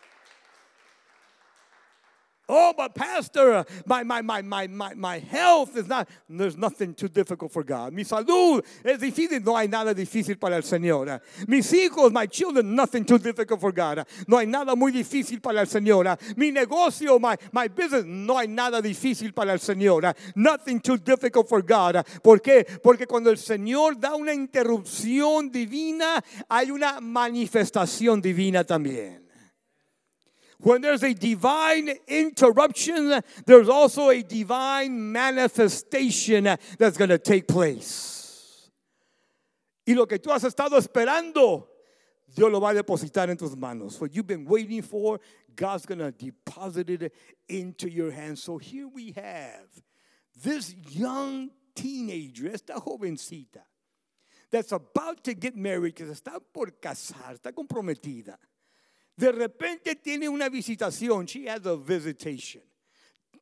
Oh, 2.51 2.73
but 2.75 2.95
pastor, 2.95 3.65
my, 3.85 4.03
my, 4.03 4.23
my, 4.23 4.41
my, 4.41 4.67
my, 4.67 4.95
my 4.95 5.19
health 5.19 5.77
is 5.77 5.87
not, 5.87 6.09
there's 6.31 6.57
nothing 6.57 6.95
too 6.95 7.09
difficult 7.09 7.53
for 7.53 7.63
God. 7.63 7.93
Mi 7.93 8.05
salud 8.05 8.65
es 8.83 8.99
difícil, 8.99 9.45
no 9.45 9.55
hay 9.55 9.67
nada 9.67 9.95
difícil 9.95 10.39
para 10.41 10.57
el 10.57 10.63
Señor. 10.63 11.21
Mis 11.47 11.71
hijos, 11.73 12.11
my 12.11 12.25
children, 12.25 12.75
nothing 12.75 13.05
too 13.05 13.19
difficult 13.19 13.61
for 13.61 13.71
God. 13.71 14.07
No 14.27 14.39
hay 14.39 14.47
nada 14.47 14.75
muy 14.75 14.93
difícil 14.93 15.43
para 15.43 15.61
el 15.61 15.67
Señor. 15.67 16.17
Mi 16.39 16.51
negocio, 16.51 17.19
my, 17.21 17.37
my 17.53 17.69
business, 17.69 18.07
no 18.07 18.39
hay 18.39 18.47
nada 18.47 18.81
difícil 18.81 19.35
para 19.35 19.53
el 19.53 19.59
Señor. 19.59 20.15
Nothing 20.35 20.81
too 20.81 20.97
difficult 20.97 21.47
for 21.49 21.61
God. 21.61 22.03
¿Por 22.23 22.41
qué? 22.41 22.65
Porque 22.83 23.07
cuando 23.07 23.31
el 23.31 23.37
Señor 23.37 24.01
da 24.01 24.15
una 24.15 24.33
interrupción 24.33 25.51
divina, 25.51 26.25
hay 26.49 26.71
una 26.71 26.99
manifestación 26.99 28.23
divina 28.23 28.65
también. 28.65 29.28
When 30.61 30.81
there's 30.81 31.05
a 31.05 31.15
divine 31.15 31.91
interruption, 32.09 33.23
there's 33.47 33.69
also 33.69 34.11
a 34.11 34.23
divine 34.23 35.13
manifestation 35.13 36.45
that's 36.79 36.97
going 36.97 37.11
to 37.11 37.19
take 37.19 37.47
place. 37.47 38.71
Y 39.87 39.95
lo 39.95 40.07
que 40.07 40.19
tú 40.19 40.31
has 40.31 40.43
estado 40.43 40.77
esperando, 40.77 41.69
Dios 42.35 42.51
lo 42.51 42.61
va 42.61 42.71
a 42.71 42.75
depositar 42.75 43.31
en 43.31 43.37
tus 43.37 43.57
manos. 43.57 44.01
What 44.01 44.15
you've 44.15 44.27
been 44.27 44.45
waiting 44.45 44.83
for, 44.83 45.21
God's 45.55 45.87
going 45.87 46.01
to 46.01 46.11
deposit 46.11 46.91
it 46.91 47.13
into 47.49 47.89
your 47.89 48.11
hands. 48.11 48.43
So 48.43 48.59
here 48.59 48.89
we 48.89 49.13
have 49.13 49.67
this 50.43 50.75
young 50.91 51.51
teenager, 51.75 52.51
esta 52.53 52.75
jovencita, 52.75 53.63
that's 54.51 54.73
about 54.73 55.23
to 55.25 55.35
get 55.35 55.57
married, 55.57 55.95
que 55.95 56.05
está 56.05 56.41
por 56.53 56.67
casar, 56.83 57.39
está 57.39 57.53
comprometida. 57.53 58.37
De 59.19 59.33
repente 59.33 59.97
tiene 59.97 60.29
una 60.29 60.49
visitación. 60.49 61.27
She 61.27 61.49
has 61.49 61.67
a 61.67 61.75
visitation. 61.75 62.63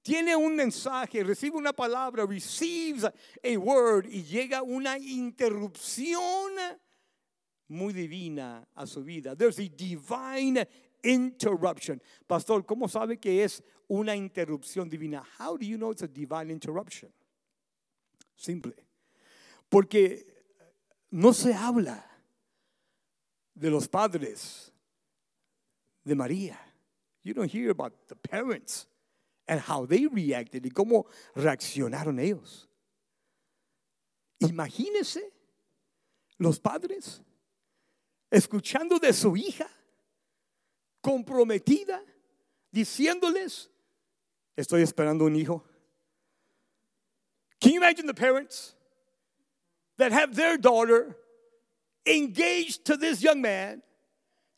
Tiene 0.00 0.34
un 0.34 0.56
mensaje, 0.56 1.22
recibe 1.22 1.58
una 1.58 1.74
palabra, 1.74 2.24
receives 2.24 3.04
a 3.04 3.58
word 3.58 4.06
y 4.06 4.22
llega 4.22 4.62
una 4.62 4.96
interrupción 4.96 6.54
muy 7.68 7.92
divina 7.92 8.66
a 8.74 8.86
su 8.86 9.04
vida. 9.04 9.36
There's 9.36 9.58
a 9.58 9.68
divine 9.68 10.66
interruption. 11.02 12.00
Pastor, 12.26 12.64
¿cómo 12.64 12.88
sabe 12.88 13.20
que 13.20 13.44
es 13.44 13.62
una 13.86 14.16
interrupción 14.16 14.88
divina? 14.88 15.22
How 15.38 15.58
do 15.58 15.66
you 15.66 15.76
know 15.76 15.90
it's 15.90 16.02
a 16.02 16.08
divine 16.08 16.50
interruption? 16.50 17.12
Simple. 18.34 18.72
Porque 19.68 20.24
no 21.10 21.34
se 21.34 21.52
habla 21.52 22.02
de 23.54 23.68
los 23.68 23.88
padres 23.88 24.72
de 26.07 26.14
María. 26.14 26.57
You 27.23 27.35
don't 27.35 27.51
hear 27.51 27.71
about 27.71 27.92
the 28.09 28.14
parents 28.14 28.87
and 29.49 29.61
how 29.61 29.85
they 29.85 30.07
reacted 30.07 30.64
y 30.64 30.71
cómo 30.71 31.07
reaccionaron 31.35 32.21
ellos. 32.21 32.69
Imagínense 34.40 35.21
los 36.38 36.59
padres 36.59 37.21
escuchando 38.31 39.01
de 39.01 39.12
su 39.12 39.37
hija 39.37 39.69
comprometida, 41.03 42.01
diciéndoles, 42.73 43.69
estoy 44.57 44.83
esperando 44.83 45.25
un 45.25 45.35
hijo. 45.35 45.64
Can 47.61 47.73
you 47.73 47.79
imagine 47.79 48.07
the 48.07 48.14
parents 48.14 48.75
that 49.97 50.12
have 50.12 50.37
their 50.37 50.59
daughter 50.59 51.16
engaged 52.05 52.85
to 52.85 52.97
this 52.97 53.23
young 53.23 53.40
man, 53.40 53.83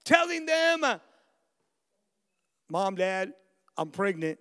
telling 0.04 0.46
them, 0.46 0.84
Mom, 2.70 2.94
Dad, 2.94 3.32
I'm 3.76 3.90
pregnant. 3.90 4.38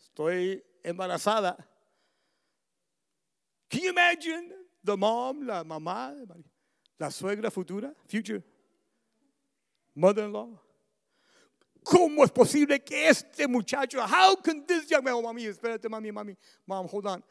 Estoy 0.00 0.60
embarazada. 0.84 1.56
Can 3.70 3.80
you 3.82 3.90
imagine 3.90 4.50
the 4.82 4.96
mom, 4.96 5.46
la 5.46 5.64
mamá, 5.64 6.14
la 6.98 7.08
suegra 7.08 7.50
futura, 7.50 7.92
future 8.06 8.42
mother-in-law? 9.94 10.48
¿Cómo 11.84 12.24
es 12.24 12.30
posible 12.30 12.84
que 12.84 13.08
este 13.08 13.46
muchacho, 13.46 14.00
how 14.00 14.34
can 14.36 14.64
this 14.66 14.90
young 14.90 15.04
man, 15.04 15.14
oh, 15.14 15.22
mami, 15.22 15.46
espérate, 15.46 15.88
mami, 15.88 16.10
mami, 16.10 16.36
mom, 16.66 16.88
hold 16.88 17.06
on. 17.06 17.22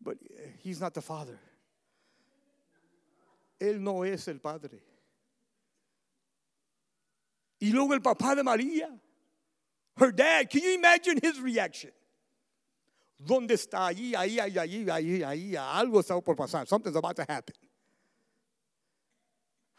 But 0.00 0.18
eh, 0.22 0.50
he's 0.62 0.80
not 0.80 0.94
the 0.94 1.02
father. 1.02 1.38
Él 3.60 3.80
no 3.80 4.04
es 4.04 4.28
el 4.28 4.38
padre. 4.38 4.80
Y 7.60 7.72
luego 7.72 7.92
el 7.92 8.00
papá 8.00 8.36
de 8.36 8.44
María 8.44 8.88
her 9.98 10.12
dad, 10.12 10.50
can 10.50 10.62
you 10.62 10.74
imagine 10.74 11.18
his 11.22 11.40
reaction? 11.40 11.90
¿Dónde 13.20 13.54
está? 13.54 13.86
Allí, 13.86 14.14
ahí, 14.14 14.38
ahí, 14.38 14.56
ahí, 14.58 14.88
ahí, 14.88 15.22
ahí. 15.22 15.56
Algo 15.56 16.00
está 16.00 16.20
por 16.22 16.36
pasar. 16.36 16.66
Something's 16.66 16.96
about 16.96 17.16
to 17.16 17.22
happen. 17.28 17.54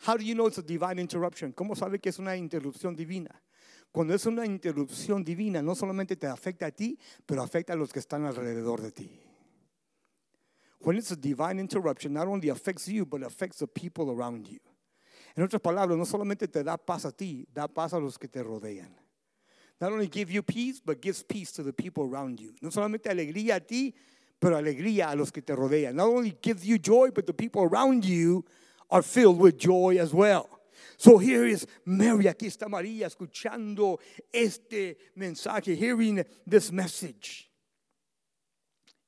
How 0.02 0.18
do 0.18 0.24
you 0.24 0.36
know 0.36 0.48
it's 0.48 0.58
a 0.58 0.62
divine 0.62 1.00
interruption? 1.00 1.54
¿Cómo 1.54 1.76
sabe 1.76 2.00
que 2.00 2.10
es 2.10 2.20
una 2.20 2.36
interrupción 2.36 2.96
divina? 2.96 3.42
Cuando 3.92 4.14
es 4.14 4.26
una 4.26 4.46
interrupción 4.46 5.24
divina, 5.24 5.62
no 5.62 5.74
solamente 5.74 6.16
te 6.16 6.28
afecta 6.28 6.68
a 6.68 6.72
ti, 6.72 6.98
pero 7.26 7.42
afecta 7.42 7.74
a 7.74 7.76
los 7.76 7.92
que 7.92 8.00
están 8.00 8.26
alrededor 8.26 8.82
de 8.82 8.92
ti. 8.92 9.22
When 10.82 10.98
it's 10.98 11.12
a 11.12 11.16
divine 11.16 11.60
interruption, 11.60 12.14
not 12.14 12.28
only 12.28 12.50
affects 12.50 12.88
you, 12.88 13.06
but 13.06 13.24
affects 13.24 13.60
the 13.60 13.68
people 13.68 14.12
around 14.12 14.48
you. 14.48 14.60
En 15.36 15.44
otras 15.44 15.62
palabras, 15.62 15.98
no 15.98 16.06
solamente 16.06 16.48
te 16.48 16.64
da 16.64 16.78
paz 16.78 17.06
a 17.06 17.12
ti, 17.12 17.48
da 17.54 17.68
paz 17.68 17.94
a 17.94 18.00
los 18.00 18.18
que 18.18 18.28
te 18.28 18.42
rodean. 18.42 18.96
Not 19.80 19.92
only 19.92 20.08
give 20.08 20.30
you 20.30 20.42
peace, 20.44 20.82
but 20.84 21.02
gives 21.02 21.24
peace 21.24 21.52
to 21.54 21.63
the 21.63 21.74
people 21.74 22.04
around 22.04 22.39
you. 22.39 22.54
No 22.62 22.70
solamente 22.70 23.10
alegría 23.10 23.56
a 23.56 23.60
ti, 23.60 23.94
pero 24.39 24.58
alegría 24.58 25.12
a 25.12 25.15
los 25.15 25.32
que 25.32 25.42
te 25.42 25.54
rodean. 25.54 25.96
Not 25.96 26.08
only 26.08 26.38
gives 26.42 26.65
you 26.65 26.78
joy, 26.78 27.12
but 27.12 27.26
the 27.26 27.34
people 27.34 27.63
around 27.63 28.06
you 28.06 28.46
are 28.89 29.02
filled 29.02 29.39
with 29.39 29.58
joy 29.58 29.98
as 29.98 30.13
well. 30.13 30.50
So 30.98 31.18
here 31.18 31.46
is 31.46 31.65
Mary, 31.86 32.26
aquí 32.26 32.48
está 32.48 32.68
María 32.68 33.08
escuchando 33.08 34.00
este 34.34 34.98
mensaje, 35.15 35.78
hearing 35.78 36.26
this 36.46 36.72
message. 36.72 37.50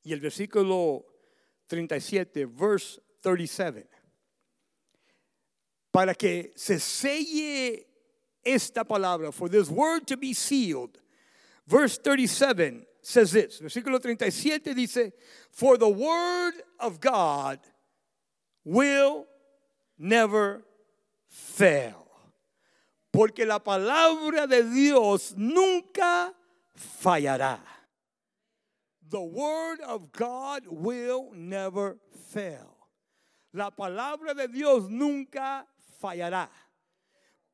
Y 0.06 0.14
el 0.14 0.20
versículo 0.20 1.04
37, 1.68 2.46
verse 2.46 3.00
37. 3.22 3.88
Para 5.92 6.16
que 6.16 6.54
se 6.56 6.80
selle 6.80 7.91
esta 8.46 8.84
palabra, 8.84 9.34
for 9.34 9.50
this 9.50 9.70
word 9.70 10.08
to 10.08 10.18
be 10.18 10.34
sealed. 10.34 11.00
Verse 11.68 11.98
37 11.98 12.86
says 13.02 13.32
this, 13.32 13.62
versículo 13.62 14.02
37 14.02 14.76
dice, 14.76 15.12
for 15.52 15.78
the 15.78 15.90
word 15.90 16.54
of 16.80 17.00
God 17.00 17.60
will 18.64 19.26
never 19.98 20.64
fail. 21.28 22.08
Porque 23.12 23.40
la 23.46 23.60
palabra 23.60 24.48
de 24.48 24.64
Dios 24.64 25.34
nunca 25.36 26.34
fallará. 26.78 27.60
The 29.10 29.22
word 29.22 29.82
of 29.82 30.12
God 30.14 30.64
will 30.68 31.32
never 31.34 31.98
fail. 32.32 32.78
La 33.54 33.70
palabra 33.70 34.34
de 34.34 34.48
Dios 34.48 34.88
nunca 34.90 35.66
fallará. 36.02 36.48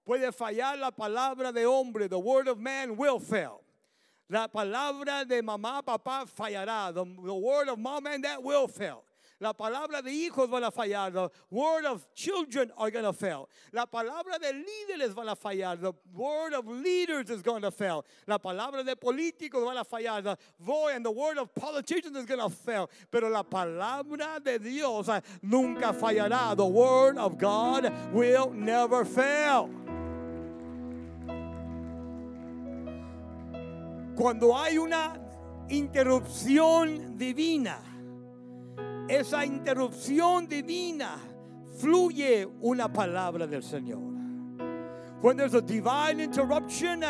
Puede 0.07 0.31
fallar 0.31 0.79
la 0.79 0.91
palabra 0.91 1.51
de 1.53 1.65
hombre. 1.65 2.07
The 2.07 2.17
word 2.17 2.47
of 2.47 2.59
man 2.59 2.95
will 2.95 3.19
fail. 3.19 3.61
La 4.29 4.47
palabra 4.47 5.27
de 5.27 5.41
mamá, 5.41 5.83
papá 5.83 6.25
fallará. 6.25 6.93
The, 6.93 7.03
the 7.25 7.33
word 7.33 7.67
of 7.67 7.77
mom 7.77 8.07
and 8.07 8.23
dad 8.23 8.39
will 8.41 8.67
fail. 8.67 9.03
La 9.39 9.53
palabra 9.53 10.01
de 10.01 10.09
hijos 10.09 10.49
van 10.49 10.63
a 10.63 10.71
fallar. 10.71 11.11
The 11.11 11.29
word 11.51 11.85
of 11.85 12.07
children 12.15 12.71
are 12.77 12.89
going 12.89 13.05
to 13.05 13.13
fail. 13.13 13.49
La 13.71 13.85
palabra 13.85 14.39
de 14.39 14.51
líderes 14.51 15.13
van 15.13 15.27
a 15.27 15.35
fallar. 15.35 15.79
The 15.79 15.93
word 16.13 16.53
of 16.53 16.67
leaders 16.67 17.29
is 17.29 17.41
going 17.41 17.61
to 17.61 17.69
fail. 17.69 18.03
La 18.25 18.37
palabra 18.39 18.83
de 18.83 18.95
políticos 18.95 19.63
van 19.63 19.77
a 19.77 19.85
fallar. 19.85 20.23
The 20.23 20.37
voice 20.59 20.95
and 20.95 21.05
the 21.05 21.11
word 21.11 21.37
of 21.37 21.53
politicians 21.53 22.17
is 22.17 22.25
going 22.25 22.39
to 22.39 22.49
fail. 22.49 22.89
Pero 23.11 23.29
la 23.29 23.43
palabra 23.43 24.43
de 24.43 24.57
Dios 24.57 25.07
uh, 25.09 25.19
nunca 25.43 25.93
fallará. 25.93 26.55
The 26.55 26.65
word 26.65 27.17
of 27.17 27.37
God 27.37 27.93
will 28.11 28.51
never 28.51 29.05
fail. 29.05 29.69
Cuando 34.17 34.57
hay 34.57 34.79
una 34.79 35.13
interrupción 35.69 37.15
divina, 37.15 37.77
esa 39.07 39.45
interrupción 39.45 40.47
divina 40.47 41.19
fluye 41.77 42.47
una 42.61 42.91
palabra 42.91 43.45
del 43.45 43.61
Señor. 43.61 44.16
When 45.21 45.37
there's 45.37 45.55
a 45.55 45.61
divine 45.61 46.19
interruption, 46.19 47.03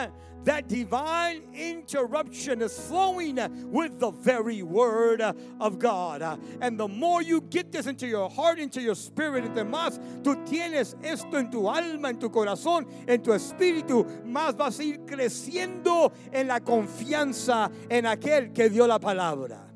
that 0.48 0.70
divine 0.70 1.42
interruption 1.54 2.62
is 2.62 2.80
flowing 2.88 3.38
with 3.70 4.00
the 4.00 4.12
very 4.12 4.64
word 4.64 5.22
of 5.22 5.78
God. 5.78 6.40
And 6.62 6.80
the 6.80 6.88
more 6.88 7.22
you 7.22 7.42
get 7.42 7.74
this 7.74 7.86
into 7.86 8.08
your 8.08 8.30
heart, 8.30 8.58
into 8.58 8.82
your 8.82 8.96
spirit, 8.96 9.44
entre 9.44 9.66
más 9.66 10.00
tú 10.24 10.36
tienes 10.46 10.96
esto 11.04 11.38
en 11.38 11.52
tu 11.52 11.68
alma, 11.68 12.10
en 12.10 12.18
tu 12.18 12.30
corazón, 12.30 12.88
en 13.10 13.22
tu 13.22 13.32
espíritu, 13.32 14.06
más 14.26 14.56
vas 14.56 14.80
a 14.80 14.84
ir 14.84 15.00
creciendo 15.06 16.14
en 16.32 16.48
la 16.48 16.62
confianza 16.62 17.70
en 17.90 18.06
aquel 18.06 18.54
que 18.54 18.70
dio 18.70 18.88
la 18.88 19.00
palabra. 19.00 19.67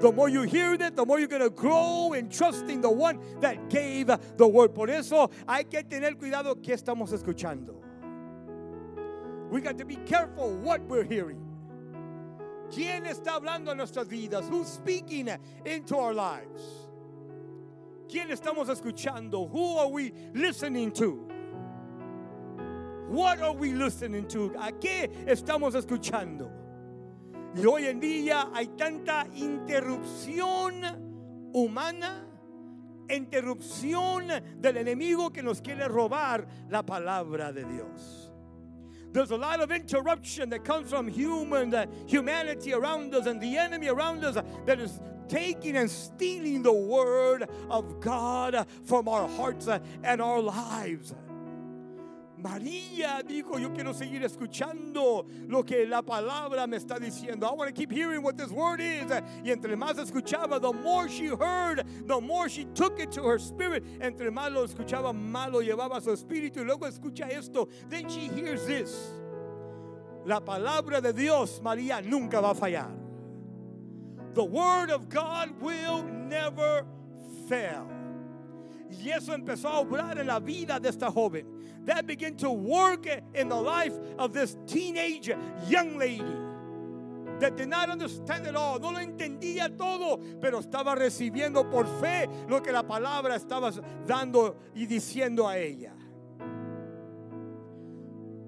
The 0.00 0.12
more 0.12 0.28
you 0.28 0.42
hear 0.42 0.74
it, 0.74 0.96
the 0.96 1.04
more 1.04 1.18
you're 1.18 1.28
going 1.28 1.42
to 1.42 1.50
grow 1.50 2.12
in 2.12 2.28
trusting 2.28 2.80
the 2.80 2.90
one 2.90 3.20
that 3.40 3.68
gave 3.68 4.10
the 4.36 4.46
word. 4.46 4.74
Por 4.74 4.88
eso 4.88 5.30
hay 5.48 5.64
que 5.64 5.82
tener 5.82 6.14
cuidado 6.14 6.62
que 6.62 6.74
estamos 6.74 7.12
escuchando. 7.12 7.74
We 9.50 9.60
got 9.60 9.78
to 9.78 9.84
be 9.84 9.96
careful 9.96 10.56
what 10.56 10.80
we're 10.82 11.04
hearing. 11.04 11.40
¿Quién 12.70 13.04
está 13.04 13.38
hablando 13.38 13.70
en 13.70 13.76
nuestras 13.76 14.06
vidas? 14.06 14.48
Who's 14.48 14.68
speaking 14.68 15.28
into 15.66 15.96
our 15.96 16.14
lives? 16.14 16.62
¿Quién 18.08 18.30
estamos 18.30 18.68
escuchando? 18.68 19.50
Who 19.50 19.76
are 19.76 19.88
we 19.88 20.12
listening 20.32 20.90
to? 20.92 21.28
What 23.08 23.40
are 23.42 23.52
we 23.52 23.72
listening 23.72 24.26
to? 24.28 24.54
¿A 24.58 24.72
qué 24.72 25.26
estamos 25.26 25.74
escuchando? 25.74 26.50
Y 27.54 27.66
hoy 27.66 27.86
en 27.86 28.00
día 28.00 28.48
hay 28.54 28.68
tanta 28.68 29.26
interrupción 29.34 31.50
humana, 31.52 32.26
interrupción 33.10 34.28
del 34.58 34.78
enemigo 34.78 35.30
que 35.30 35.42
nos 35.42 35.60
quiere 35.60 35.86
robar 35.86 36.46
la 36.70 36.82
palabra 36.82 37.52
de 37.52 37.64
Dios. 37.64 38.30
There's 39.12 39.30
a 39.30 39.36
lot 39.36 39.60
of 39.60 39.70
interruption 39.70 40.48
that 40.50 40.64
comes 40.64 40.88
from 40.88 41.06
human 41.06 41.74
uh, 41.74 41.84
humanity 42.06 42.72
around 42.72 43.14
us 43.14 43.26
and 43.26 43.38
the 43.38 43.58
enemy 43.58 43.88
around 43.88 44.24
us 44.24 44.42
that 44.64 44.80
is 44.80 44.98
taking 45.28 45.76
and 45.76 45.90
stealing 45.90 46.62
the 46.62 46.72
word 46.72 47.46
of 47.68 48.00
God 48.00 48.66
from 48.84 49.08
our 49.08 49.28
hearts 49.28 49.68
uh, 49.68 49.80
and 50.02 50.22
our 50.22 50.40
lives. 50.40 51.14
María 52.42 53.22
dijo, 53.22 53.58
yo 53.58 53.72
quiero 53.72 53.92
seguir 53.94 54.24
escuchando 54.24 55.24
lo 55.46 55.62
que 55.62 55.86
la 55.86 56.02
palabra 56.02 56.66
me 56.66 56.76
está 56.76 56.98
diciendo. 56.98 57.46
I 57.46 57.54
want 57.54 57.68
to 57.68 57.72
keep 57.72 57.92
hearing 57.92 58.22
what 58.22 58.36
this 58.36 58.50
word 58.50 58.80
is. 58.80 59.10
Y 59.44 59.50
entre 59.50 59.76
más 59.76 59.96
escuchaba, 59.98 60.60
the 60.60 60.72
more 60.72 61.08
she 61.08 61.26
heard, 61.26 61.86
the 62.06 62.20
more 62.20 62.48
she 62.48 62.64
took 62.74 62.98
it 62.98 63.12
to 63.12 63.22
her 63.22 63.38
spirit. 63.38 63.84
Entre 64.00 64.30
más 64.30 64.52
lo 64.52 64.66
escuchaba, 64.66 65.12
más 65.12 65.52
lo 65.52 65.60
llevaba 65.60 65.98
a 65.98 66.00
su 66.00 66.10
espíritu. 66.10 66.56
Y 66.58 66.64
luego 66.64 66.86
escucha 66.86 67.30
esto. 67.30 67.68
Then 67.88 68.08
she 68.08 68.26
hears 68.28 68.66
this. 68.66 69.12
La 70.24 70.40
palabra 70.40 71.00
de 71.00 71.12
Dios, 71.12 71.60
María, 71.60 72.02
nunca 72.02 72.40
va 72.40 72.50
a 72.50 72.54
fallar. 72.54 72.90
The 74.34 74.44
word 74.44 74.90
of 74.90 75.08
God 75.08 75.60
will 75.60 76.02
never 76.02 76.84
fail. 77.48 77.86
Y 78.90 79.10
eso 79.10 79.32
empezó 79.32 79.68
a 79.68 79.80
obrar 79.80 80.18
en 80.18 80.26
la 80.26 80.40
vida 80.40 80.80
de 80.80 80.88
esta 80.88 81.10
joven. 81.10 81.61
That 81.84 82.06
began 82.06 82.36
to 82.36 82.50
work 82.50 83.06
in 83.34 83.48
the 83.48 83.60
life 83.60 83.94
of 84.18 84.32
this 84.32 84.56
teenage 84.66 85.30
young 85.66 85.98
lady 85.98 86.36
that 87.40 87.56
did 87.56 87.68
not 87.68 87.90
understand 87.90 88.46
it 88.46 88.54
all. 88.54 88.78
No 88.78 88.90
lo 88.90 88.98
entendía 88.98 89.76
todo, 89.76 90.20
pero 90.40 90.60
estaba 90.60 90.94
recibiendo 90.94 91.68
por 91.70 91.84
fe 92.00 92.28
lo 92.48 92.60
que 92.60 92.72
la 92.72 92.84
palabra 92.84 93.34
estaba 93.34 93.72
dando 94.06 94.56
y 94.74 94.86
diciendo 94.86 95.48
a 95.48 95.58
ella. 95.58 95.92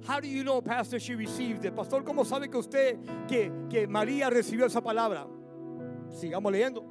How 0.07 0.20
do 0.20 0.29
you 0.29 0.44
know, 0.44 0.61
Pastor, 0.61 1.01
she 1.01 1.14
received 1.14 1.64
it? 1.64 1.75
Pastor, 1.75 2.03
¿cómo 2.03 2.25
sabe 2.27 2.51
que 2.51 2.59
usted, 2.59 2.99
que, 3.27 3.51
que 3.70 3.87
María 3.88 4.31
recibió 4.31 4.66
esa 4.66 4.83
palabra? 4.83 5.27
Sigamos 6.11 6.53
leyendo. 6.53 6.85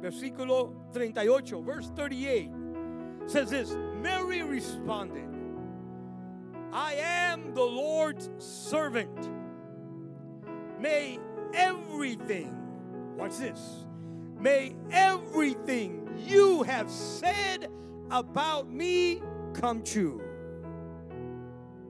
Versículo 0.00 0.92
38, 0.92 1.62
verse 1.62 1.90
38 1.96 2.50
says 3.26 3.50
this 3.50 3.74
Mary 4.00 4.42
responded, 4.42 5.26
I 6.72 6.94
am 6.94 7.54
the 7.54 7.62
Lord's 7.62 8.30
servant. 8.38 9.30
May 10.80 11.18
everything, 11.54 12.54
watch 13.16 13.38
this, 13.38 13.86
may 14.38 14.76
everything 14.90 16.08
you 16.18 16.62
have 16.64 16.90
said 16.90 17.70
about 18.10 18.70
me 18.70 19.22
come 19.54 19.82
true. 19.82 20.22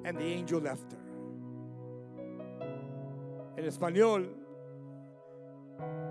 And 0.04 0.16
the 0.16 0.24
angel 0.24 0.60
left 0.60 0.92
her. 0.92 0.98
En 3.56 3.64
español 3.64 4.28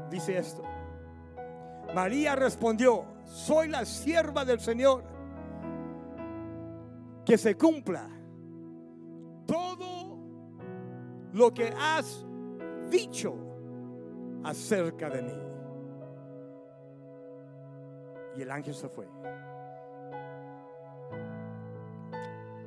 dice 0.09 0.37
esto. 0.37 0.63
María 1.93 2.35
respondió, 2.35 3.05
soy 3.23 3.69
la 3.69 3.85
sierva 3.85 4.43
del 4.43 4.59
Señor. 4.59 5.03
Que 7.25 7.37
se 7.37 7.55
cumpla 7.55 8.14
todo 9.45 10.17
lo 11.33 11.53
que 11.53 11.73
has 11.77 12.25
dicho 12.89 13.35
acerca 14.43 15.09
de 15.09 15.21
mí. 15.21 15.33
Y 18.37 18.41
el 18.41 18.51
ángel 18.51 18.73
se 18.73 18.89
fue. 18.89 19.07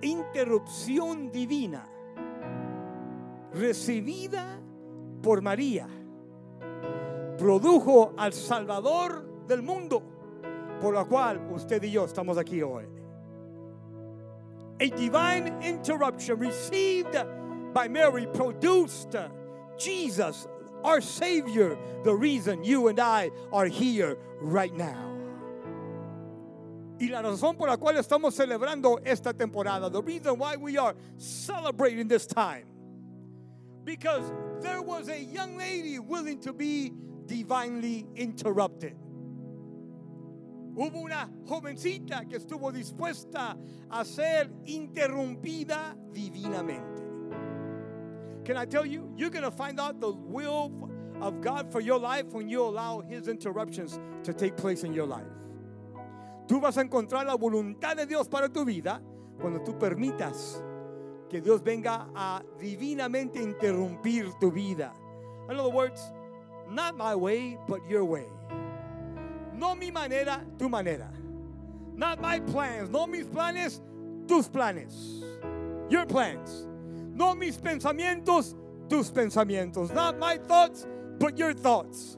Interrupción 0.00 1.30
divina 1.30 1.86
recibida 3.52 4.60
por 5.22 5.42
María 5.42 5.88
produjo 7.36 8.14
al 8.16 8.32
Salvador 8.32 9.46
del 9.46 9.62
mundo, 9.62 10.02
por 10.80 10.94
lo 10.94 11.08
cual 11.08 11.48
usted 11.50 11.82
y 11.82 11.92
yo 11.92 12.04
estamos 12.04 12.36
aquí 12.38 12.62
hoy. 12.62 12.86
A 14.80 14.90
divine 14.90 15.60
interruption 15.62 16.38
received 16.38 17.16
by 17.72 17.88
Mary 17.88 18.26
produced 18.26 19.16
Jesus, 19.76 20.46
our 20.84 21.00
Savior, 21.00 21.76
the 22.04 22.14
reason 22.14 22.62
you 22.62 22.88
and 22.88 23.00
I 23.00 23.30
are 23.52 23.66
here 23.66 24.16
right 24.40 24.74
now. 24.74 25.04
Y 27.00 27.08
la 27.10 27.22
razón 27.22 27.56
por 27.56 27.68
la 27.68 27.76
cual 27.76 27.96
estamos 27.96 28.34
celebrando 28.34 28.98
esta 29.04 29.32
temporada, 29.32 29.90
the 29.90 30.02
reason 30.02 30.38
why 30.38 30.56
we 30.56 30.76
are 30.76 30.94
celebrating 31.16 32.08
this 32.08 32.26
time, 32.26 32.64
because 33.84 34.32
there 34.60 34.82
was 34.82 35.08
a 35.08 35.20
young 35.20 35.56
lady 35.56 35.98
willing 35.98 36.40
to 36.40 36.52
be 36.52 36.92
divinely 37.26 38.06
interrupted. 38.16 38.96
Hubo 40.78 41.00
una 41.00 41.28
jovencita 41.44 42.24
que 42.28 42.36
estuvo 42.36 42.70
dispuesta 42.70 43.56
a 43.90 44.04
ser 44.04 44.48
interrumpida 44.64 45.96
divinamente. 46.12 47.02
Can 48.44 48.56
I 48.56 48.64
tell 48.64 48.86
you, 48.86 49.12
you're 49.16 49.30
going 49.30 49.42
to 49.42 49.50
find 49.50 49.80
out 49.80 50.00
the 50.00 50.12
will 50.12 50.70
of 51.20 51.40
God 51.40 51.72
for 51.72 51.80
your 51.80 51.98
life 51.98 52.32
when 52.32 52.48
you 52.48 52.62
allow 52.62 53.00
His 53.00 53.26
interruptions 53.26 53.98
to 54.22 54.32
take 54.32 54.56
place 54.56 54.84
in 54.84 54.92
your 54.92 55.06
life. 55.06 55.26
Tú 56.46 56.60
vas 56.60 56.76
a 56.78 56.84
encontrar 56.84 57.26
la 57.26 57.36
voluntad 57.36 57.96
de 57.96 58.06
Dios 58.06 58.28
para 58.28 58.48
tu 58.48 58.64
vida 58.64 59.02
cuando 59.40 59.58
tú 59.64 59.76
permitas 59.76 60.62
que 61.28 61.40
Dios 61.40 61.60
venga 61.60 62.08
a 62.14 62.40
divinamente 62.58 63.42
interrumpir 63.42 64.32
tu 64.40 64.52
vida. 64.52 64.92
In 65.50 65.58
other 65.58 65.70
words, 65.70 66.00
Not 66.70 66.98
my 66.98 67.14
way, 67.14 67.56
but 67.66 67.80
your 67.88 68.04
way. 68.04 68.26
No 69.58 69.74
mi 69.74 69.90
manera, 69.90 70.40
tu 70.56 70.68
manera. 70.68 71.10
Not 71.96 72.20
my 72.20 72.38
plans, 72.38 72.90
no 72.90 73.06
mis 73.08 73.26
planes, 73.26 73.80
tus 74.28 74.48
planes. 74.48 75.24
Your 75.90 76.06
plans. 76.06 76.66
No 77.12 77.34
mis 77.34 77.56
pensamientos, 77.56 78.54
tus 78.88 79.10
pensamientos. 79.10 79.92
Not 79.92 80.16
my 80.16 80.36
thoughts, 80.38 80.86
but 81.18 81.36
your 81.36 81.54
thoughts. 81.54 82.16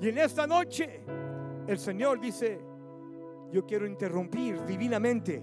Y 0.00 0.08
en 0.08 0.18
esta 0.18 0.46
noche, 0.46 1.00
el 1.66 1.76
Señor 1.78 2.20
dice, 2.20 2.58
yo 3.52 3.62
quiero 3.62 3.86
interrumpir 3.88 4.64
divinamente 4.64 5.42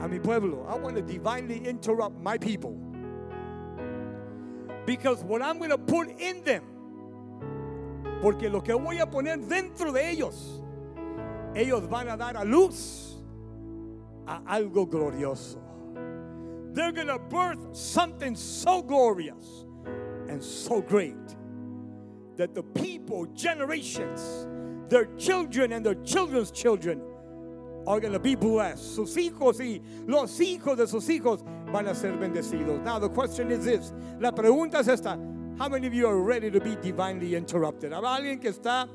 a 0.00 0.06
mi 0.06 0.20
pueblo. 0.20 0.64
I 0.68 0.76
want 0.76 0.94
to 0.94 1.02
divinely 1.02 1.66
interrupt 1.66 2.20
my 2.20 2.38
people. 2.38 2.78
Because 4.86 5.24
what 5.24 5.42
I'm 5.42 5.58
going 5.58 5.70
to 5.70 5.78
put 5.78 6.08
in 6.20 6.44
them, 6.44 6.62
porque 8.20 8.48
lo 8.50 8.60
que 8.60 8.74
voy 8.74 8.98
a 8.98 9.06
poner 9.06 9.38
dentro 9.38 9.92
de 9.92 10.10
ellos, 10.10 10.62
ellos 11.54 11.88
van 11.88 12.08
a 12.08 12.16
dar 12.16 12.36
a 12.36 12.44
luz 12.44 13.16
a 14.26 14.40
algo 14.46 14.86
glorioso. 14.88 15.58
They're 16.72 16.92
going 16.92 17.06
to 17.06 17.18
birth 17.18 17.74
something 17.74 18.36
so 18.36 18.82
glorious 18.82 19.64
and 20.28 20.42
so 20.42 20.82
great 20.82 21.14
that 22.36 22.54
the 22.54 22.62
people, 22.62 23.26
generations, 23.34 24.46
their 24.88 25.06
children 25.16 25.72
and 25.72 25.84
their 25.84 25.94
children's 25.94 26.50
children 26.50 27.00
are 27.86 28.00
going 28.00 28.12
to 28.12 28.18
be 28.18 28.34
blessed. 28.34 28.94
Sus 28.96 29.16
hijos 29.16 29.60
y 29.60 29.80
los 30.06 30.38
hijos 30.38 30.76
de 30.76 30.86
sus 30.86 31.06
hijos 31.08 31.42
van 31.72 31.86
a 31.88 31.94
ser 31.94 32.12
bendecidos. 32.12 32.82
Now 32.82 32.98
the 32.98 33.08
question 33.08 33.50
is 33.50 33.64
this. 33.64 33.92
La 34.20 34.32
pregunta 34.32 34.80
es 34.80 34.88
esta. 34.88 35.18
How 35.58 35.70
many 35.70 35.86
of 35.86 35.94
you 35.94 36.06
are 36.06 36.20
ready 36.20 36.50
to 36.50 36.60
be 36.60 36.76
divinely 36.76 37.34
interrupted? 37.34 37.92
¿Habrá 37.92 38.16
alguien 38.16 38.38
que 38.38 38.50
está 38.50 38.86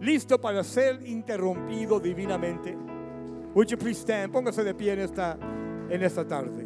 listo 0.00 0.40
para 0.40 0.62
ser 0.62 1.00
interrumpido 1.04 2.00
divinamente? 2.00 2.76
Would 3.54 3.70
you 3.72 3.76
please 3.76 3.98
stand? 3.98 4.32
Póngase 4.32 4.62
de 4.62 4.74
pie 4.74 4.92
en 4.92 5.00
esta, 5.00 5.36
en 5.90 6.00
esta 6.02 6.24
tarde. 6.24 6.64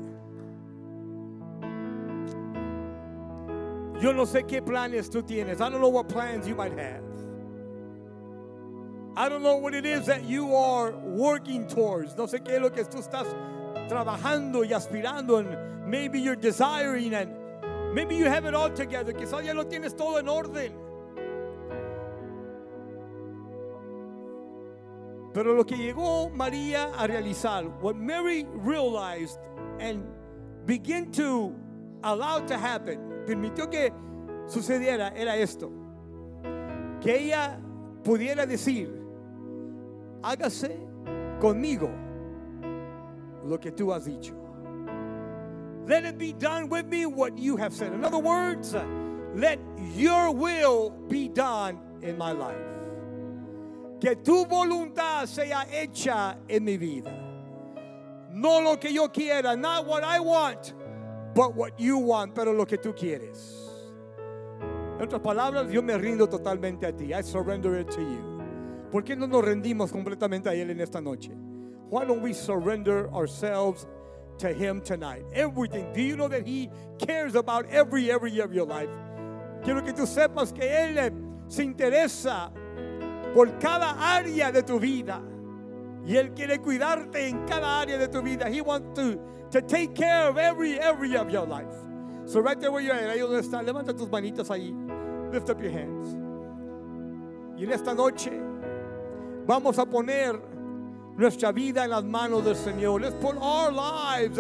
Yo 4.03 4.13
no 4.13 4.27
sé 4.27 4.47
qué 4.47 4.61
planes 4.61 5.09
tú 5.09 5.23
tienes. 5.23 5.63
I 5.63 5.71
don't 5.71 5.81
know 5.81 5.89
what 5.89 6.09
plans 6.11 6.47
you 6.47 6.55
might 6.55 6.77
have. 6.79 7.03
I 9.17 9.31
don't 9.31 9.43
know 9.43 9.57
what 9.57 9.75
it 9.75 9.87
is 9.87 10.07
that 10.07 10.25
you 10.25 10.55
are 10.55 10.91
working 10.91 11.67
towards. 11.67 12.17
No 12.17 12.27
sé 12.27 12.45
qué 12.45 12.57
es 12.57 12.61
lo 12.61 12.71
que 12.71 12.85
tú 12.85 12.99
estás 12.99 13.27
trabajando 13.89 14.63
y 14.63 14.73
aspirando 14.73 15.39
and 15.39 15.89
maybe 15.89 16.21
you're 16.21 16.37
desiring 16.37 17.15
and 17.15 17.42
maybe 17.93 18.17
you 18.17 18.27
have 18.27 18.45
it 18.47 18.55
all 18.55 18.71
together. 18.71 19.13
Quizás 19.13 19.45
ya 19.45 19.53
lo 19.53 19.65
tienes 19.65 19.97
todo 19.97 20.19
en 20.19 20.29
orden. 20.29 20.73
Pero 25.33 25.55
lo 25.55 25.65
que 25.65 25.77
llegó 25.77 26.31
María 26.31 26.93
a 26.95 27.07
realizar, 27.07 27.65
what 27.81 27.97
Mary 27.97 28.47
realized 28.53 29.39
and 29.81 30.05
began 30.67 31.11
to 31.13 31.55
allow 32.03 32.39
to 32.41 32.57
happen, 32.57 33.25
permitió 33.27 33.71
que 33.71 33.91
sucediera, 34.47 35.13
era 35.17 35.37
esto. 35.37 35.71
Que 37.01 37.17
ella 37.17 37.59
pudiera 38.05 38.47
decir, 38.47 38.91
hágase 40.23 40.77
conmigo 41.41 41.91
lo 43.45 43.59
que 43.59 43.73
tú 43.73 43.93
has 43.93 44.05
dicho. 44.05 44.42
Let 45.87 46.05
it 46.05 46.17
be 46.17 46.33
done 46.33 46.69
with 46.69 46.87
me 46.87 47.07
what 47.07 47.37
you 47.37 47.57
have 47.57 47.73
said. 47.73 47.93
In 47.93 48.05
other 48.05 48.19
words, 48.19 48.75
let 49.35 49.59
your 49.95 50.33
will 50.33 50.91
be 51.09 51.29
done 51.29 51.79
in 52.03 52.17
my 52.17 52.33
life. 52.33 52.57
Que 54.01 54.17
tu 54.17 54.45
voluntad 54.47 55.27
sea 55.27 55.65
hecha 55.71 56.37
en 56.49 56.65
mi 56.65 56.77
vida. 56.77 57.13
No 58.33 58.61
lo 58.61 58.77
que 58.77 58.93
yo 58.93 59.09
quiera, 59.09 59.57
not 59.57 59.87
what 59.87 60.03
I 60.03 60.21
want, 60.21 60.75
but 61.35 61.55
what 61.55 61.79
you 61.79 61.99
want, 61.99 62.35
pero 62.35 62.53
lo 62.53 62.65
que 62.65 62.79
tú 62.79 62.95
quieres. 62.95 63.59
En 64.99 65.07
otras 65.07 65.21
palabras, 65.21 65.71
yo 65.71 65.83
me 65.83 65.95
rindo 65.95 66.29
totalmente 66.29 66.87
a 66.87 66.93
ti. 66.93 67.13
I 67.13 67.23
surrender 67.23 67.77
it 67.77 67.91
to 67.91 68.01
you. 68.01 68.33
¿Por 68.91 69.03
qué 69.03 69.17
no 69.17 69.27
nos 69.27 69.45
rendimos 69.45 69.91
completamente 69.91 70.49
a 70.49 70.55
Él 70.55 70.71
en 70.71 70.81
esta 70.81 71.01
noche? 71.01 71.33
Why 71.91 72.05
don't 72.05 72.23
we 72.23 72.33
surrender 72.33 73.09
ourselves 73.13 73.87
to 74.43 74.53
Him 74.53 74.81
tonight? 74.81 75.25
Everything. 75.33 75.93
Do 75.93 76.03
you 76.03 76.17
know 76.17 76.29
that 76.29 76.47
He 76.47 76.69
cares 76.99 77.35
about 77.35 77.67
every 77.67 78.11
area 78.11 78.45
of 78.45 78.53
your 78.53 78.67
life? 78.67 78.91
Quiero 79.65 79.83
que 79.83 79.93
tú 79.93 80.07
sepas 80.07 80.53
que 80.53 80.65
Él 80.65 80.97
se 81.49 81.65
interesa 81.65 82.51
por 83.33 83.47
cada 83.61 83.95
área 83.99 84.53
de 84.53 84.63
tu 84.63 84.79
vida. 84.81 85.23
Y 86.05 86.17
Él 86.17 86.35
quiere 86.35 86.59
cuidarte 86.59 87.29
en 87.29 87.47
cada 87.47 87.83
área 87.83 87.99
de 87.99 88.09
tu 88.09 88.21
vida. 88.21 88.51
He 88.51 88.61
wants 88.61 88.99
to, 88.99 89.19
to 89.53 89.63
take 89.63 89.95
care 89.95 90.29
of 90.29 90.37
every 90.37 90.81
area 90.81 91.21
of 91.21 91.31
your 91.31 91.47
life. 91.47 91.73
So 92.25 92.41
right 92.41 92.59
there 92.61 92.73
where 92.73 92.83
you're 92.83 92.95
at, 92.95 93.17
ahí 93.17 93.21
donde 93.21 93.43
está, 93.43 93.65
levanta 93.65 93.97
tus 93.97 94.09
manitas 94.09 94.49
ahí. 94.51 94.73
Lift 95.33 95.51
up 95.51 95.63
your 95.63 95.71
hands. 95.71 96.17
Y 97.57 97.65
en 97.65 97.71
esta 97.71 97.95
noche 97.95 98.33
vamos 99.47 99.79
a 99.79 99.87
poner 99.87 100.52
nuestra 101.17 101.53
vida 101.53 101.85
en 101.85 101.91
las 101.91 102.05
manos 102.05 102.45
del 102.45 102.57
Señor. 102.57 103.01
Let's 103.01 103.17
put 103.17 103.37
our 103.41 103.71
lives 103.71 104.39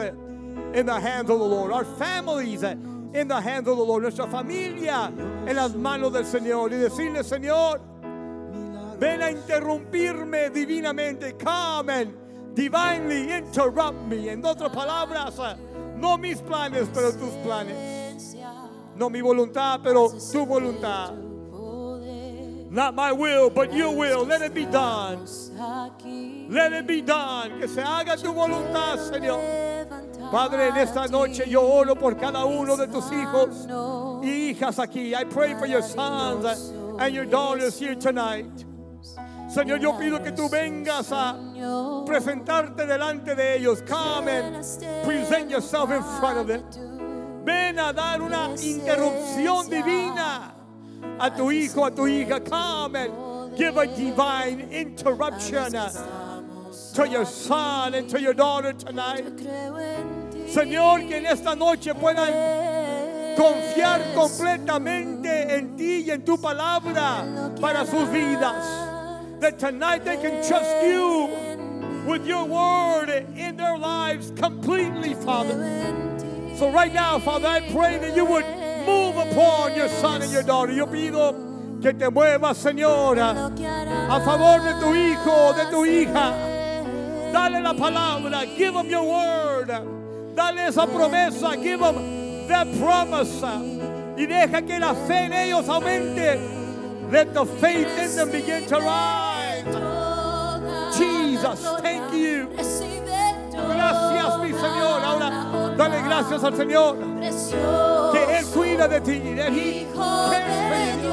in 0.74 0.86
the 0.86 1.00
hands 1.00 1.30
of 1.30 1.38
the 1.38 1.44
Lord. 1.44 1.72
Our 1.72 1.84
families 1.84 2.62
in 2.62 3.28
the 3.28 3.40
hands 3.40 3.68
of 3.68 3.76
the 3.76 3.84
Lord. 3.84 4.02
Nuestra 4.02 4.26
familia 4.26 5.12
en 5.46 5.56
las 5.56 5.74
manos 5.74 6.12
del 6.12 6.24
Señor. 6.24 6.72
Y 6.72 6.76
decirle, 6.76 7.22
Señor, 7.22 7.80
ven 8.98 9.22
a 9.22 9.30
interrumpirme 9.30 10.50
divinamente. 10.50 11.38
Come 11.38 11.90
and 11.90 12.54
divinely 12.54 13.32
interrupt 13.32 14.06
me. 14.06 14.28
En 14.28 14.44
otras 14.44 14.70
palabras, 14.72 15.38
no 15.96 16.16
mis 16.16 16.40
planes, 16.40 16.88
pero 16.92 17.12
tus 17.12 17.32
planes. 17.44 18.36
No 18.96 19.08
mi 19.08 19.20
voluntad, 19.20 19.80
pero 19.82 20.10
tu 20.10 20.46
voluntad. 20.46 21.31
Not 22.72 22.94
my 22.94 23.12
will, 23.12 23.50
but 23.50 23.70
your 23.74 23.94
will. 23.94 24.24
Let 24.24 24.40
it 24.40 24.54
be 24.54 24.64
done. 24.64 25.26
Let 26.48 26.72
it 26.72 26.86
be 26.86 27.02
done. 27.02 27.60
Que 27.60 27.68
se 27.68 27.82
haga 27.82 28.16
tu 28.16 28.32
voluntad, 28.32 28.98
Señor. 28.98 29.86
Padre, 30.30 30.68
en 30.68 30.78
esta 30.78 31.06
noche 31.06 31.44
yo 31.46 31.60
oro 31.60 31.94
por 31.94 32.14
cada 32.14 32.46
uno 32.46 32.74
de 32.78 32.86
tus 32.86 33.12
hijos 33.12 33.66
y 34.24 34.54
hijas 34.54 34.78
aquí. 34.78 35.14
I 35.14 35.24
pray 35.24 35.52
for 35.52 35.66
your 35.66 35.82
sons 35.82 36.72
and 36.98 37.14
your 37.14 37.26
daughters 37.26 37.78
here 37.78 37.94
tonight. 37.94 38.64
Señor, 39.50 39.78
yo 39.78 39.92
pido 39.98 40.22
que 40.22 40.32
tú 40.32 40.48
vengas 40.48 41.12
a 41.12 41.36
presentarte 42.06 42.86
delante 42.86 43.34
de 43.36 43.58
ellos. 43.58 43.82
Come 43.82 44.28
and 44.28 44.64
present 45.04 45.50
yourself 45.50 45.90
in 45.90 46.02
front 46.18 46.38
of 46.38 46.46
them. 46.46 46.64
Ven 47.44 47.78
a 47.78 47.92
dar 47.92 48.22
una 48.22 48.48
interrupción 48.56 49.68
divina 49.68 50.61
a 51.18 51.30
tu 51.30 51.50
hijo, 51.50 51.84
a 51.84 51.90
tu 51.90 52.02
hija. 52.02 52.40
Come 52.44 52.96
and 52.96 53.56
give 53.56 53.76
a 53.76 53.86
divine 53.86 54.60
interruption 54.70 55.72
to 56.94 57.08
your 57.08 57.24
son 57.24 57.94
and 57.94 58.08
to 58.08 58.20
your 58.20 58.34
daughter 58.34 58.72
tonight. 58.72 59.36
Señor, 60.46 61.08
que 61.08 61.16
en 61.16 61.26
esta 61.26 61.54
noche 61.54 61.94
puedan 61.94 63.36
confiar 63.36 64.14
completamente 64.14 65.56
en 65.56 65.76
ti 65.76 66.04
y 66.06 66.10
en 66.10 66.22
tu 66.24 66.36
palabra 66.36 67.54
para 67.60 67.86
sus 67.86 68.08
vidas. 68.08 69.40
That 69.40 69.58
tonight 69.58 70.04
they 70.04 70.16
can 70.18 70.46
trust 70.46 70.84
you 70.84 71.28
with 72.06 72.26
your 72.26 72.44
word 72.44 73.08
in 73.36 73.56
their 73.56 73.78
lives 73.78 74.30
completely, 74.36 75.14
Father. 75.14 75.56
So 76.56 76.70
right 76.70 76.92
now, 76.92 77.18
Father, 77.18 77.48
I 77.48 77.60
pray 77.70 77.98
that 77.98 78.14
you 78.14 78.24
would 78.24 78.44
move 78.86 79.16
upon 79.16 79.74
your 79.74 79.88
son 79.88 80.22
and 80.22 80.32
your 80.32 80.42
daughter. 80.42 80.72
Yo 80.72 80.86
pido 80.86 81.34
que 81.80 81.92
te 81.92 82.10
muevas, 82.10 82.56
Señora, 82.56 83.50
a 84.10 84.20
favor 84.24 84.60
de 84.62 84.74
tu 84.80 84.94
hijo, 84.94 85.52
de 85.54 85.70
tu 85.70 85.84
hija. 85.84 86.32
Dale 87.32 87.60
la 87.62 87.72
palabra, 87.74 88.44
give 88.56 88.74
them 88.74 88.88
your 88.88 89.04
word. 89.04 89.68
Dale 90.34 90.68
esa 90.68 90.86
promesa, 90.86 91.56
give 91.62 91.80
them 91.80 92.46
that 92.48 92.66
promise. 92.78 93.42
Y 94.16 94.26
deja 94.26 94.62
que 94.66 94.78
la 94.78 94.94
fe 95.06 95.24
en 95.24 95.32
ellos 95.32 95.66
aumente. 95.68 96.38
Let 97.10 97.34
the 97.34 97.44
faith 97.44 97.88
in 97.98 98.16
them 98.16 98.30
begin 98.30 98.66
to 98.68 98.76
rise. 98.76 99.64
Jesus, 100.96 101.60
thank 101.80 102.12
you. 102.12 102.48
Gracias, 103.52 104.38
mi 104.40 104.52
Señor. 104.52 105.02
Ahora, 105.02 105.74
dale 105.76 106.02
gracias 106.02 106.44
al 106.44 106.54
Señor. 106.54 106.98
Que 108.12 108.38
Él 108.38 108.44
cuida 108.72 108.88
de 108.88 109.00
ti. 109.00 109.34
That 109.36 109.52
He 109.52 109.86
cares 109.94 110.56
for 110.68 111.02
you. 111.02 111.12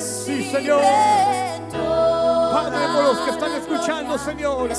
Sí, 0.00 0.50
Señor. 0.50 0.82
Padre, 2.52 2.86
por 2.94 3.04
los 3.04 3.18
que 3.18 3.30
están 3.30 3.52
escuchando, 3.52 4.18
Señor. 4.18 4.70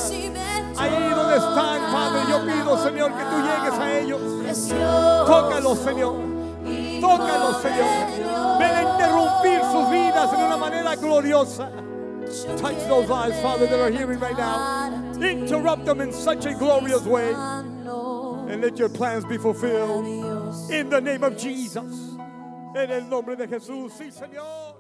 Ahí 0.78 1.14
donde 1.14 1.36
están, 1.38 1.92
Padre, 1.92 2.22
yo 2.30 2.46
pido, 2.46 2.78
Señor, 2.84 3.12
que 3.14 3.24
tú 3.24 3.38
llegues 3.42 3.80
a 3.80 4.00
ellos. 4.00 4.22
Tócalos, 5.26 5.80
Señor. 5.80 6.16
Tócalos, 7.02 7.62
Señor. 7.62 8.60
Ven 8.60 8.76
a 8.76 8.82
interrumpir 8.82 9.62
sus 9.72 9.90
vidas 9.90 10.34
en 10.34 10.42
una 10.42 10.58
manera 10.58 10.96
gloriosa. 10.96 11.70
Touch 12.58 12.88
those 12.88 13.08
lives, 13.08 13.40
Father, 13.42 13.68
that 13.68 13.80
are 13.80 13.92
hearing 13.92 14.20
right 14.20 14.38
now. 14.38 14.92
Interrupt 15.22 15.86
them 15.86 16.02
in 16.02 16.12
such 16.12 16.46
a 16.46 16.54
glorious 16.54 17.04
way. 17.04 17.34
And 18.48 18.62
let 18.62 18.78
your 18.78 18.90
plans 18.90 19.26
be 19.26 19.38
fulfilled. 19.38 20.06
In 20.72 20.90
the 20.90 21.02
name 21.02 21.24
of 21.24 21.38
Jesus. 21.38 22.16
En 22.76 22.92
el 22.92 23.10
nombre 23.10 23.36
de 23.36 23.48
Jesús. 23.48 23.92
Sí, 23.92 24.12
Señor. 24.12 24.75